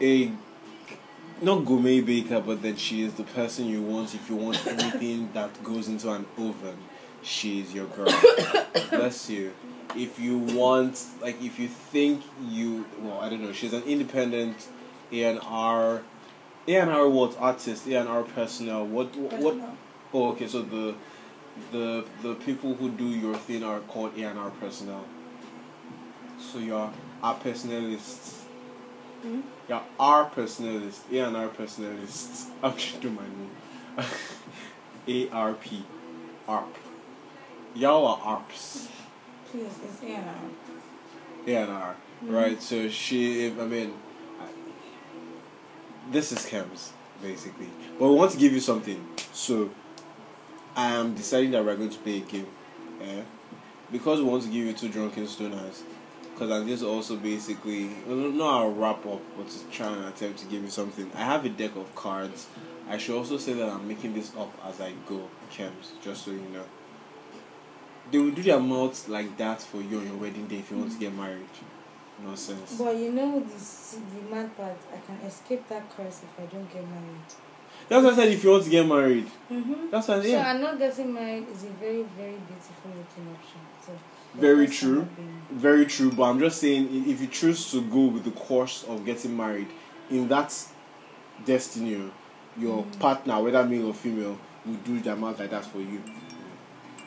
[0.02, 0.32] a
[1.42, 5.30] not gourmet baker, but then she is the person you want if you want anything
[5.34, 6.78] that goes into an oven.
[7.24, 8.06] She's your girl.
[8.92, 9.52] Bless you.
[9.96, 14.68] If you want, like, if you think you, well, I don't know, she's an independent
[15.12, 16.02] A and R,
[16.68, 18.86] A and R what artist, A and R personnel.
[18.86, 19.56] What what?
[20.14, 20.48] Oh, okay.
[20.48, 20.96] So the
[21.72, 25.06] the the people who do your thing are called A and R personnel.
[26.40, 26.92] So you're
[27.24, 28.42] our personalists.
[29.22, 29.42] Hmm?
[29.70, 31.00] You're our personalists.
[31.12, 32.50] A and R personalists.
[32.64, 34.08] I'm trying to do my name.
[35.08, 35.86] A R P.
[36.48, 36.76] ARP.
[37.74, 38.88] Y'all are ARPs.
[39.56, 40.36] Please, it's Anna.
[41.48, 41.96] A and R.
[42.24, 42.62] Right.
[42.62, 43.48] So she.
[43.48, 43.94] I mean.
[44.42, 44.48] I,
[46.12, 46.90] this is Kems
[47.22, 49.08] basically, but we want to give you something.
[49.32, 49.70] So.
[50.76, 52.48] I am deciding that we're going to play a game.
[53.02, 53.22] Eh?
[53.94, 55.84] Because we want to give you two drunken stoners.
[56.34, 60.46] Because I'm just also basically, not a wrap up, but to try and attempt to
[60.48, 61.10] give you something.
[61.16, 62.48] I have a deck of cards.
[62.90, 66.32] I should also say that I'm making this up as I go, Kems, just so
[66.32, 66.66] you know.
[68.12, 70.78] They will do their mouths like that for you on your wedding day if you
[70.78, 71.48] want to get married.
[72.24, 72.78] Nonsense.
[72.78, 74.78] But you know this the mad part.
[74.94, 77.28] I can escape that curse if I don't get married.
[77.90, 79.28] That's what I said if you want to get married.
[79.52, 79.90] Mm-hmm.
[79.92, 80.52] That's what I So yeah.
[80.52, 83.60] I'm not getting married is a very very beautiful looking option.
[83.86, 83.92] So
[84.34, 85.08] Very true.
[85.52, 89.06] Very true, but I'm just saying if you choose to go with the course of
[89.06, 89.68] getting married,
[90.10, 90.54] in that
[91.46, 92.12] destiny,
[92.58, 96.02] your partner, whether male or female, will do their mouth like that for you.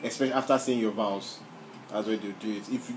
[0.03, 1.39] Especially after saying your vows.
[1.89, 2.63] That's why they'll do it.
[2.69, 2.95] If you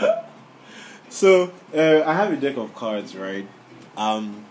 [1.08, 3.46] So uh, I have a deck of cards, right?
[3.96, 4.44] Um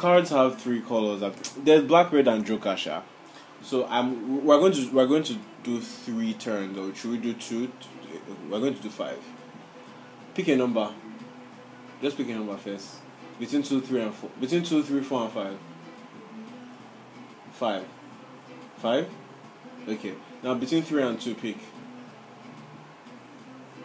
[0.00, 1.22] cards have three colors.
[1.58, 2.76] There's black, red, and joker.
[3.62, 6.78] So I'm we're going to we're going to do three turns.
[6.78, 7.70] Or should we do two?
[8.48, 9.22] We're going to do five.
[10.34, 10.90] Pick a number.
[12.00, 12.96] Just pick a number first.
[13.40, 14.30] Between two, three, and four.
[14.38, 15.58] Between two, three, four, and five.
[17.52, 17.84] Five.
[18.76, 19.08] Five.
[19.88, 20.14] Okay.
[20.42, 21.56] Now between three and two, pick.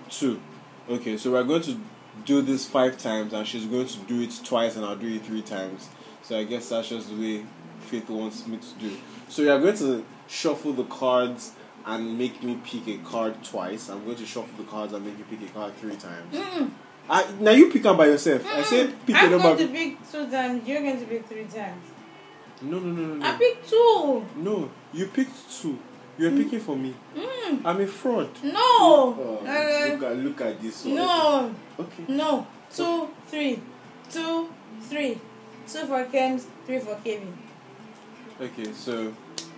[0.10, 0.42] Two.
[0.90, 1.18] Okay.
[1.18, 1.80] So we're going to
[2.26, 5.26] do this five times, and she's going to do it twice, and I'll do it
[5.26, 5.88] three times.
[6.22, 7.46] So I guess that's just the way
[7.80, 8.98] Faith wants me to do.
[9.30, 11.54] So you are going to shuffle the cards
[11.86, 13.90] and make me pick a card twice.
[13.90, 16.36] I'm going to shuffle the cards and make you pick a card three times.
[16.36, 16.72] Mm-mm.
[17.10, 18.46] I, now you pick them by yourself.
[18.48, 19.56] I said pick a I'm number.
[19.56, 20.68] going to pick two times.
[20.68, 21.84] You're going to pick three times.
[22.62, 23.26] No, no, no, no, no.
[23.26, 23.38] I no.
[23.38, 24.26] picked two.
[24.38, 25.78] No, you picked two.
[26.18, 26.96] You're picking for me.
[27.16, 27.62] Mm.
[27.66, 28.30] I'm a fraud.
[28.44, 28.54] No.
[28.58, 30.96] Oh, Uh, look at look at this one.
[30.96, 31.56] no.
[31.80, 32.04] Okay.
[32.08, 32.48] No.
[32.74, 33.62] Two, three.
[34.10, 34.50] Two,
[34.82, 35.20] three.
[35.68, 37.36] Two for Kems, three for Kevin.
[38.40, 39.14] Okay, so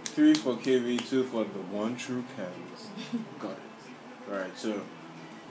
[0.05, 3.19] three for KV, two for the one true Kems.
[3.39, 4.31] Got it.
[4.31, 4.81] Alright, so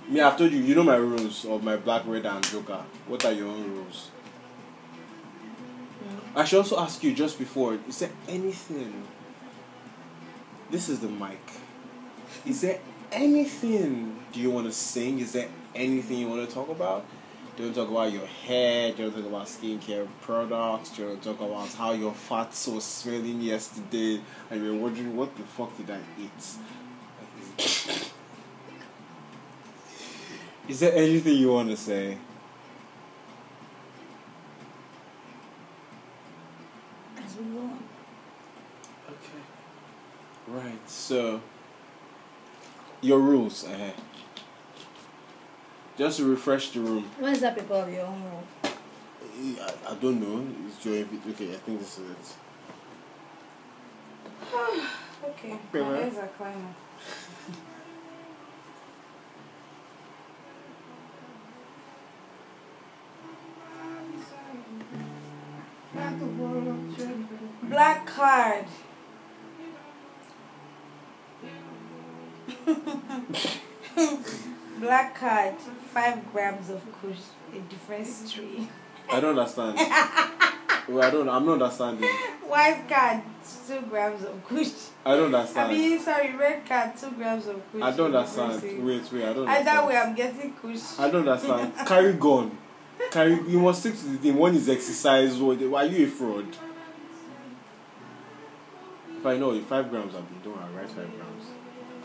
[0.08, 2.84] me, I've told you, you know my rules of my black, red, and joker.
[3.06, 4.10] What are your own rules?
[6.04, 6.40] Mm.
[6.40, 9.04] I should also ask you just before, is there anything?
[10.70, 11.40] This is the mic.
[12.44, 12.78] Is there
[13.12, 15.18] anything do you want to sing?
[15.20, 17.04] Is there anything you want to talk about?
[17.56, 18.92] Do you want to talk about your hair?
[18.92, 20.90] Do you want to talk about skincare products?
[20.90, 24.20] Do you want to talk about how your fat was smelling yesterday
[24.50, 26.56] and you're wondering what the fuck did I eat?
[30.68, 32.18] Is there anything you want to say?
[37.24, 37.78] As we go on.
[39.08, 39.42] Okay.
[40.48, 41.40] Right, so
[43.00, 43.64] your rules.
[43.64, 43.92] Uh,
[45.96, 47.10] just to refresh the room.
[47.18, 48.44] Where's that paper of your own rule?
[49.62, 50.46] I, I don't know.
[50.66, 51.54] It's your invi- okay.
[51.54, 52.36] I think this is it.
[55.24, 55.58] Okay.
[55.72, 55.84] Paper.
[55.84, 56.74] My legs are climbing.
[67.62, 68.64] Black card.
[74.80, 75.54] Black card.
[75.92, 77.18] Five grams of kush.
[77.54, 78.68] A different tree.
[79.10, 79.76] I don't understand.
[80.88, 81.28] well, I don't.
[81.28, 82.08] I'm not understanding.
[82.46, 83.22] White card.
[83.66, 84.68] Two grams of kush.
[85.04, 85.70] I don't understand.
[85.70, 86.96] I mean, sorry, red card.
[86.98, 87.82] Two grams of kush.
[87.82, 88.62] I don't understand.
[88.84, 89.24] Wait, wait.
[89.24, 89.86] I don't Either understand.
[89.86, 90.98] way, I'm getting kush.
[90.98, 91.72] I don't understand.
[91.86, 92.58] Carry gun.
[93.10, 93.34] Carry.
[93.48, 94.36] You must stick to the thing.
[94.36, 95.40] One is exercise.
[95.40, 96.46] Or why are you a fraud?
[99.18, 100.36] If I know, if five grams, I'll be.
[100.44, 100.58] Don't.
[100.58, 101.44] I'll write five grams.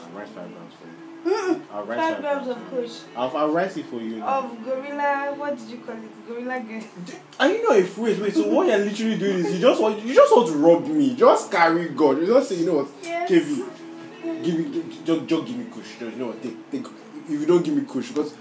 [0.03, 0.93] I'll write five grams for you.
[1.71, 2.99] I'll write Five grams of for kush.
[3.15, 4.17] I'll, I'll write it for you.
[4.17, 4.39] now.
[4.39, 6.27] Of gorilla, what did you call it?
[6.27, 6.81] Gorilla girl.
[7.39, 8.19] Are you not afraid?
[8.19, 10.87] Wait, so what you're literally doing is you just want you just want to rob
[10.87, 11.15] me.
[11.15, 12.17] Just carry gun.
[12.21, 13.29] You just say, you know what, Yes.
[13.29, 16.01] Kevin, give me just, just give me kush.
[16.01, 16.41] You know what?
[16.41, 16.85] Take, take,
[17.25, 18.33] if you don't give me kush, because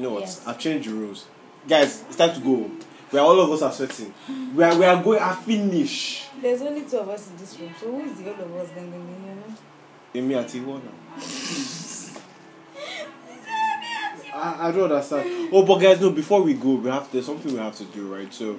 [0.00, 0.46] you know what, Yes.
[0.46, 1.26] I've changed the rules.
[1.68, 2.70] Guys, it's time to go.
[3.12, 4.14] We are all of us are sweating.
[4.54, 5.20] We are we are going.
[5.20, 6.24] I finish.
[6.40, 8.68] There's only two of us in this room, so who is the all of us
[8.74, 8.90] then?
[8.90, 10.36] then, then, you know?
[10.36, 10.92] Emi ìwọ náà.
[14.32, 15.50] I, I don't understand.
[15.52, 16.10] Oh, but guys, no.
[16.10, 18.32] Before we go, we have there's something we have to do, right?
[18.32, 18.56] So,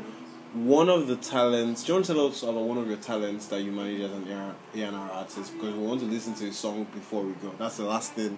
[0.53, 1.84] one of the talents.
[1.84, 4.11] Do you want to tell us about one of your talents that you manage as
[4.11, 4.27] an
[4.76, 5.53] A&R artist?
[5.53, 7.51] Because we want to listen to a song before we go.
[7.57, 8.38] That's the last thing.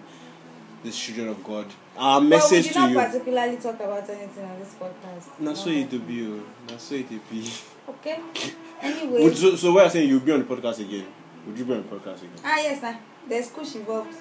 [0.84, 1.66] This children of God.
[1.96, 5.40] Our message well, we to did not particularly talk about anything on this podcast.
[5.40, 6.26] Na so it be.
[6.26, 6.42] oh.
[6.70, 7.50] Na so it be.
[7.88, 8.20] Okay.
[8.34, 9.34] Would, Anyway.
[9.34, 11.06] so, so what I'm saying, you'll be on the podcast again.
[11.46, 12.36] Would you be on the podcast again?
[12.44, 12.98] Ah, yes, sir.
[13.26, 14.14] There's kush involved.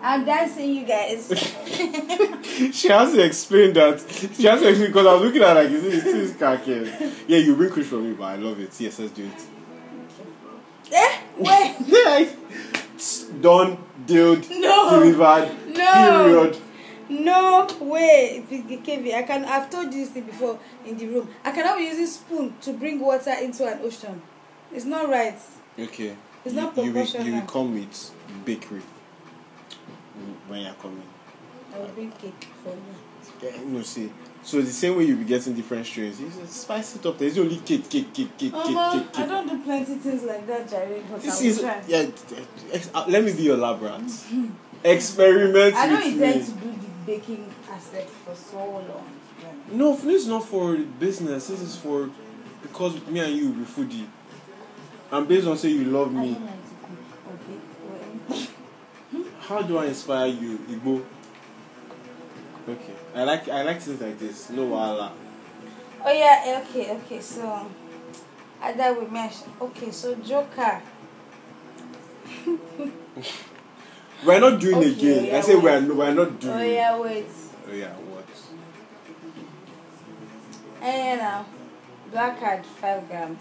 [0.00, 1.28] I'm dancing, you guys.
[2.72, 4.00] she has to explain that.
[4.36, 6.36] She has to explain because I was looking at her like, is this, is this
[6.38, 6.60] car?
[7.26, 8.80] Yeah, you bring Chris for me, but I love it.
[8.80, 9.61] Yes, let's do it.
[10.92, 11.18] Eh?
[11.38, 11.76] Wait.
[11.86, 12.26] Yeah.
[13.40, 14.90] Done, dealt, No.
[15.00, 15.92] delivered, No.
[15.92, 16.58] period.
[17.08, 19.14] No way, KV.
[19.14, 19.44] I can.
[19.44, 21.28] I've told you this thing before in the room.
[21.44, 24.22] I cannot be using spoon to bring water into an ocean.
[24.72, 25.38] It's not right.
[25.78, 26.16] Okay.
[26.44, 28.10] It's you, not you, will, you will come with
[28.44, 28.80] bakery
[30.48, 31.02] when you're coming.
[31.74, 33.50] I will bring cake for you.
[33.50, 34.10] Yeah, no, see.
[34.44, 37.16] So the same way you'll be getting different strains, you spice it up.
[37.16, 40.22] There's only cake, cake, cake, cake, Oh, cake, ma, cake, I don't do plenty things
[40.24, 41.02] like that, Jerry.
[41.10, 41.80] But This is try.
[41.86, 42.06] yeah.
[42.72, 44.00] ex- uh, let me be your lab rat.
[44.84, 46.44] Experiment I don't with intend me.
[46.44, 49.06] to do the baking aspect for so long.
[49.40, 49.76] Yeah.
[49.76, 51.46] No, this is not for business.
[51.46, 52.10] This is for
[52.62, 54.06] because me and you will be foodie.
[55.12, 56.44] And based on say you love me, like to
[56.82, 59.32] cook or bake or anything.
[59.40, 61.04] how do I inspire you, Igbo?
[63.14, 64.50] I like I like things like this.
[64.50, 65.12] No wahala.
[66.04, 67.20] Oh yeah, okay, okay.
[67.20, 67.70] So
[68.60, 69.52] I that we mentioned.
[69.60, 70.80] Okay, so Joker.
[74.24, 75.34] We're not doing Okay, again.
[75.34, 76.54] I say we're we're not doing.
[76.54, 77.26] Oh yeah, wait.
[77.68, 78.24] Oh yeah, what?
[80.80, 81.44] And now,
[82.12, 83.40] black card five grams.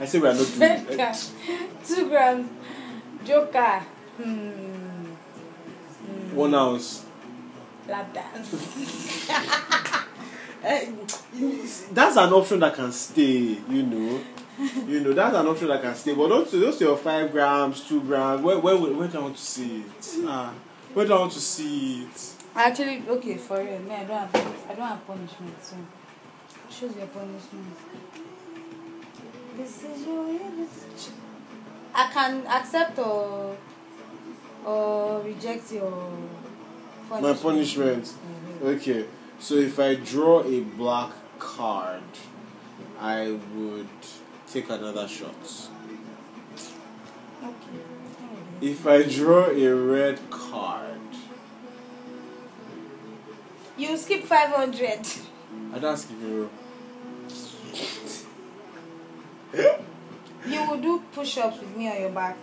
[0.00, 1.14] I say we're not doing.
[1.84, 2.48] two grams.
[3.24, 3.82] Joker.
[4.16, 4.48] Hmm.
[6.00, 6.34] hmm.
[6.36, 7.04] One ounce.
[7.92, 8.48] Lap dance.
[10.64, 10.92] Eh,
[11.92, 13.58] That's an option that can stay.
[13.68, 14.20] You know.
[14.86, 18.00] You know that's an option that can stay, but those those your five grams, two
[18.02, 18.42] grams.
[18.42, 20.16] Where where where do I want to see it?
[20.24, 20.54] Ah,
[20.94, 22.34] where do I want to see it?
[22.54, 25.74] Actually, okay, for real, me, I don't have, I don't have punishment, so
[26.70, 27.76] choose your punishment.
[29.56, 30.26] This is your
[31.94, 33.56] I can accept or
[34.64, 36.08] or reject your
[37.20, 37.36] punishment.
[37.36, 38.04] My punishment.
[38.62, 38.76] Mhm.
[38.76, 39.04] Okay,
[39.38, 42.02] so if I draw a black card,
[43.00, 43.88] I would
[44.52, 45.34] take another shot.
[47.42, 47.78] Okay.
[48.60, 50.88] If I draw a red card,
[53.76, 55.00] You skip five hundred.
[55.74, 56.50] I don't skip you.
[60.46, 62.36] You will do push-ups with me on your back.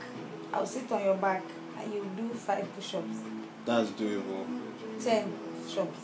[0.54, 1.44] I'll sit on your back
[1.78, 3.18] and you do five push-ups.
[3.70, 4.46] That's doable.
[5.00, 5.32] Ten
[5.64, 6.00] push-ups.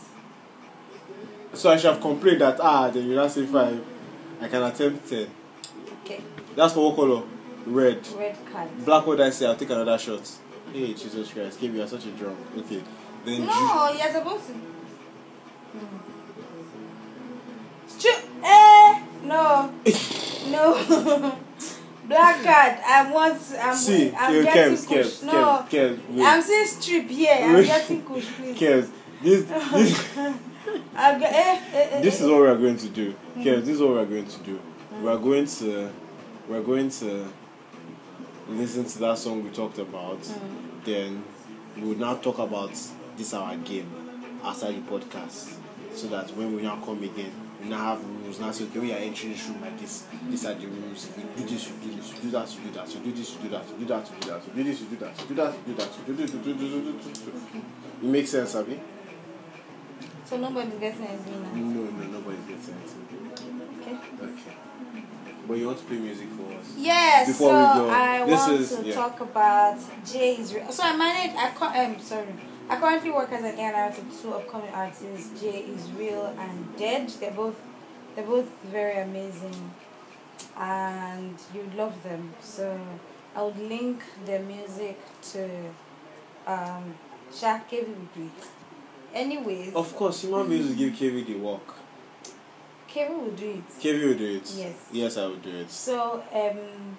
[1.54, 3.84] So I should have complained that ah, then you not say five.
[4.40, 5.26] I can attempt ten.
[6.04, 6.22] Okay.
[6.54, 7.22] That's for what color?
[7.66, 8.06] Red.
[8.16, 8.84] Red card.
[8.84, 10.30] Black what I say, I'll take another shot.
[10.72, 12.38] Hey, Jesus Christ, Kim, you are such a drunk.
[12.58, 12.82] Okay.
[13.24, 14.52] Then ju- No, you're supposed to.
[15.72, 15.98] Hmm.
[17.88, 19.72] Stru- eh, no,
[20.52, 21.36] no.
[22.08, 22.78] Black card.
[22.86, 23.40] I want.
[23.60, 23.76] I'm.
[23.76, 24.86] see, I'm you getting Kev.
[24.86, 27.36] Kev, No, Kev, Kev, I'm saying strip here.
[27.40, 28.58] I'm getting kush, please.
[28.60, 28.90] Kev,
[29.22, 30.18] this, this,
[30.94, 32.24] I'm eh, eh, eh, this eh.
[32.24, 33.14] is what we are going to do.
[33.38, 34.60] Kev, this is what we are going to do.
[35.02, 35.90] We are going to,
[36.48, 37.28] we are going to
[38.48, 40.20] listen to that song we talked about.
[40.84, 41.24] Then
[41.76, 42.70] we will now talk about
[43.16, 43.90] this our game
[44.44, 45.56] after the podcast,
[45.92, 47.32] so that when we now come again,
[47.66, 48.38] we now have rules.
[48.38, 50.04] Now say, okay, we are entering this room like this.
[50.30, 51.08] These are the rules.
[51.08, 52.12] If you do this, you do this.
[52.14, 52.94] You do that, you do that.
[52.94, 53.64] You do this, you do that.
[53.68, 54.42] You do that, you do that.
[54.46, 55.20] You do this, you do that.
[55.20, 55.90] You do that, you do that.
[55.98, 57.18] You do this, you do this, you do this.
[57.18, 57.32] do.
[58.02, 58.80] It makes sense, Abby?
[60.24, 61.54] So nobody's getting anything now.
[61.54, 63.30] No, no, nobody's getting anything.
[63.82, 64.26] Okay.
[64.26, 64.56] Okay.
[65.48, 66.66] But you want to play music for us?
[66.76, 67.28] Yes.
[67.28, 68.94] Before so we go, I this want is- to yeah.
[68.94, 70.70] talk about Jay Israel.
[70.72, 71.36] So I manage.
[71.36, 72.34] I co- um sorry.
[72.68, 77.08] I currently work as an A&R to two upcoming artists, Jay Israel and Dead.
[77.10, 77.56] They're both
[78.14, 79.72] they're both very amazing,
[80.56, 82.34] and you love them.
[82.40, 82.80] So
[83.36, 84.98] I would link their music
[85.32, 85.44] to
[86.46, 86.94] um
[87.32, 88.46] Shaq Kevin would do it.
[89.14, 91.74] Anyways, Of course, you human beings will give KV the work.
[92.88, 93.68] Kevin will do it.
[93.80, 94.52] KV will do it.
[94.56, 94.88] Yes.
[94.90, 95.70] Yes, I will do it.
[95.70, 96.96] So um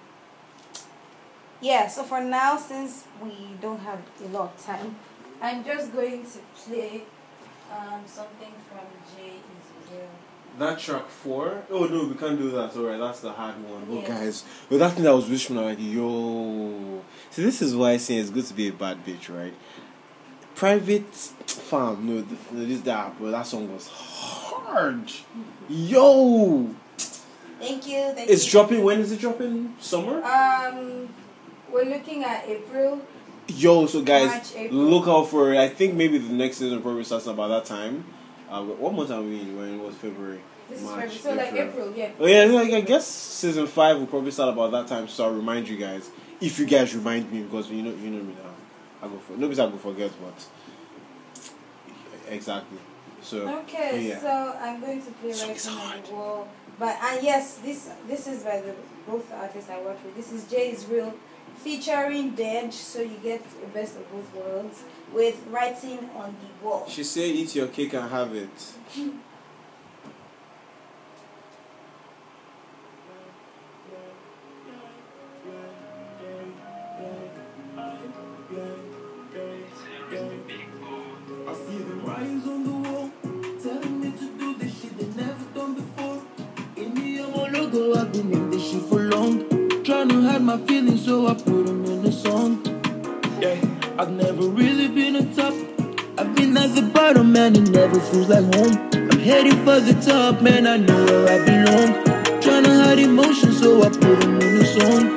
[1.59, 4.95] yeah, so for now since we don't have a lot of time,
[5.41, 7.03] I'm just going to play
[7.71, 8.85] Um, something from
[9.15, 10.07] Jay Israel.
[10.57, 11.63] That track four?
[11.69, 12.75] Oh no, we can't do that.
[12.75, 13.85] Alright, that's the hard one.
[13.91, 14.07] Oh Yeah.
[14.07, 17.01] guys, but that thing that was wishing, like, yo.
[17.29, 19.53] See, this is why I say it's good to be a bad bitch, right?
[20.55, 25.11] Private fam, no, no, this that, but that song was hard.
[25.69, 26.69] Yo,
[27.59, 28.13] Thank you.
[28.15, 28.51] Thank it's you.
[28.51, 28.83] dropping.
[28.83, 29.75] When is it dropping?
[29.79, 30.23] Summer.
[30.23, 31.09] Um,
[31.71, 33.01] we're looking at April.
[33.47, 34.79] Yo, so guys, March, April.
[34.81, 35.57] look out for it.
[35.59, 38.03] I think maybe the next season probably starts about that time.
[38.49, 39.57] Uh, what month are we in?
[39.57, 40.41] When it was February.
[40.69, 41.49] This March, is February.
[41.49, 42.11] So like April, yeah.
[42.19, 45.07] Oh yeah, like I guess season five will probably start about that time.
[45.07, 46.09] So I'll remind you guys
[46.41, 48.51] if you guys remind me because you know you know me now.
[49.01, 51.53] I go for nobody's I go forget, but
[52.29, 52.79] exactly.
[53.21, 54.19] So Okay, yeah.
[54.19, 56.47] so I'm going to play So right it's on the wall.
[56.79, 58.75] But and yes, this this is by the
[59.07, 60.15] both artists I work with.
[60.15, 61.13] This is Jay Israel
[61.57, 66.85] featuring Dead, so you get the best of both worlds with writing on the wall.
[66.87, 68.49] she said, "Eat your cake and have it."
[81.49, 81.53] I
[89.97, 92.61] Trying to hide my feelings, so I put them in a song.
[93.41, 93.59] Yeah,
[93.97, 95.55] I've never really been a top.
[96.19, 98.77] I've been at the bottom, man, it never feels like home.
[98.93, 102.41] I'm heading for the top, man, I know where I belong.
[102.41, 105.16] Trying to hide emotions, so I put them in a song.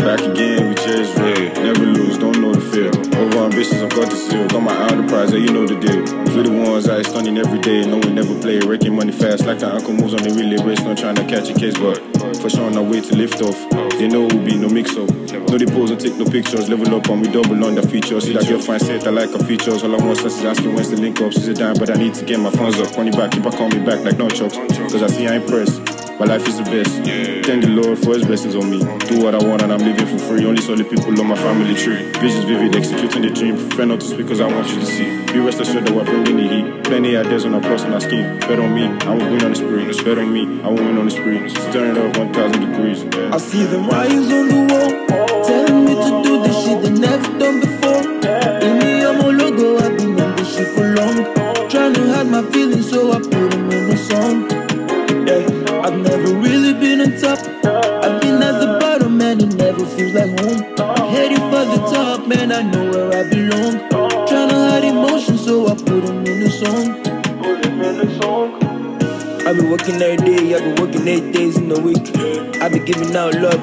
[0.00, 1.52] Back again we Jay's real.
[1.60, 2.88] Never lose, don't know the fear.
[3.20, 4.48] Over ambitious, I've got the seal.
[4.48, 6.00] Got my on the prize, yeah, you know the deal.
[6.00, 7.84] We the ones out stunning every day.
[7.84, 8.60] No, we never play.
[8.60, 10.80] Wrecking money fast, like the uncle moves on the relay race.
[10.80, 12.00] Not trying to catch a case, but
[12.40, 13.60] for sure on our way to lift off.
[14.00, 15.10] They know we'll be no mix up.
[15.52, 16.70] No, they pose take no pictures.
[16.70, 18.24] Level up and we double on the features.
[18.24, 19.84] See that girl fine set, I like her features.
[19.84, 21.32] All I want is asking when's the link up.
[21.32, 22.96] She's a dime, but I need to get my funds up.
[22.96, 24.56] Money back, keep her call me back like no chucks.
[24.56, 25.99] Cause I see I impressed.
[26.20, 27.00] My life is the best.
[27.46, 28.80] Thank the Lord for his blessings on me.
[29.08, 30.44] Do what I want and I'm living for free.
[30.44, 32.12] Only solid people on my family tree.
[32.20, 33.56] Visions vivid, executing the dream.
[33.56, 35.24] Prefer not to speak cause I want you to see.
[35.32, 36.84] Be rest assured that we're bringing the heat.
[36.84, 38.38] Plenty ideas on our plus on our scheme.
[38.40, 39.86] Bet on me, I won't win on the spree.
[40.04, 41.48] Bet on me, I won't win on the spree.
[41.48, 43.02] Stirring it up 1000 degrees.
[43.02, 43.34] Yeah.
[43.34, 47.38] I see them writings on the wall, telling me to do this shit they never
[47.38, 48.89] done before.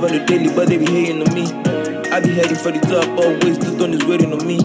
[0.04, 1.46] On the daily, but they be hating on me.
[2.12, 4.60] I be heading for the top, always the throne is waiting on me.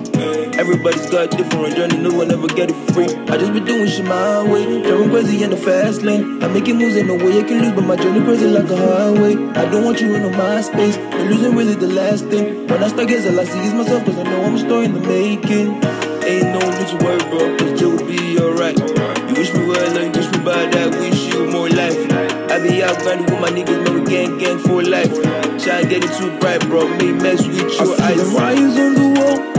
[0.58, 3.10] Everybody's got different journey, no one ever get it for free.
[3.26, 6.42] I just be doing shit my way, driving crazy in the fast lane.
[6.42, 8.76] I'm making moves, ain't no way I can lose, but my journey crazy like a
[8.76, 9.34] highway.
[9.58, 12.66] I don't want you in my space, and losing really the last thing.
[12.68, 14.84] When I start getting, all I see is myself, cause I know I'm a story
[14.86, 15.82] in the making.
[16.24, 18.78] Ain't no need to worry, bro, cause will be alright.
[18.78, 22.11] You wish me well, or you wish me bad, I wish you more life.
[22.62, 25.12] I be out grinding with my niggas, man, we gang gang for life.
[25.62, 28.22] Try get it too bright, bro, me mess with your eyes.
[28.22, 29.51] the wires on the wall,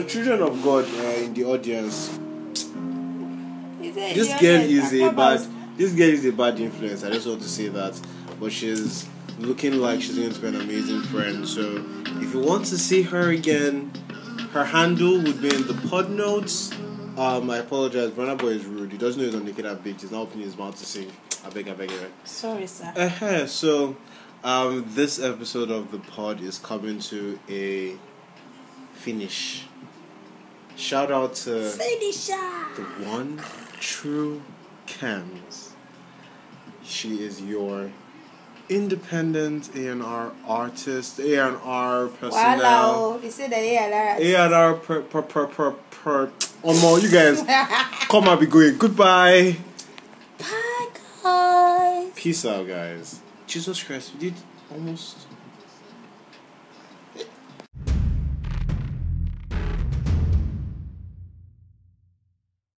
[0.00, 2.18] so children of God uh, in the audience.
[3.80, 5.46] This girl is a bad.
[5.76, 7.04] This girl is a bad influence.
[7.04, 8.00] I just want to say that,
[8.38, 9.08] but she's
[9.38, 11.46] looking like she's going to be an amazing friend.
[11.46, 11.84] So
[12.20, 13.92] if you want to see her again,
[14.52, 16.72] her handle would be in the pod notes.
[17.16, 18.10] Um, I apologize.
[18.10, 18.92] Brother Boy is rude.
[18.92, 20.00] He doesn't know he's on Naked that big.
[20.00, 21.10] He's not opening his mouth to sing.
[21.44, 22.10] I beg, I beg, I beg.
[22.24, 22.92] Sorry, sir.
[22.96, 23.46] Uh-huh.
[23.46, 23.96] So,
[24.44, 27.96] um, this episode of the pod is coming to a
[28.94, 29.66] finish.
[30.80, 33.42] Shout out to the one
[33.80, 34.40] true
[34.86, 35.72] Kems.
[36.82, 37.92] She is your
[38.70, 42.58] independent A&R artist, A&R personnel.
[42.58, 44.48] Wow, they said that yeah, Lara.
[44.48, 46.32] A&R per per per per per.
[46.64, 47.42] Oh no, you guys,
[48.08, 48.78] come and be going.
[48.78, 49.56] Goodbye.
[50.38, 50.88] Bye,
[51.22, 52.12] guys.
[52.16, 53.20] Peace out, guys.
[53.46, 54.34] Jesus Christ, we did
[54.72, 55.26] almost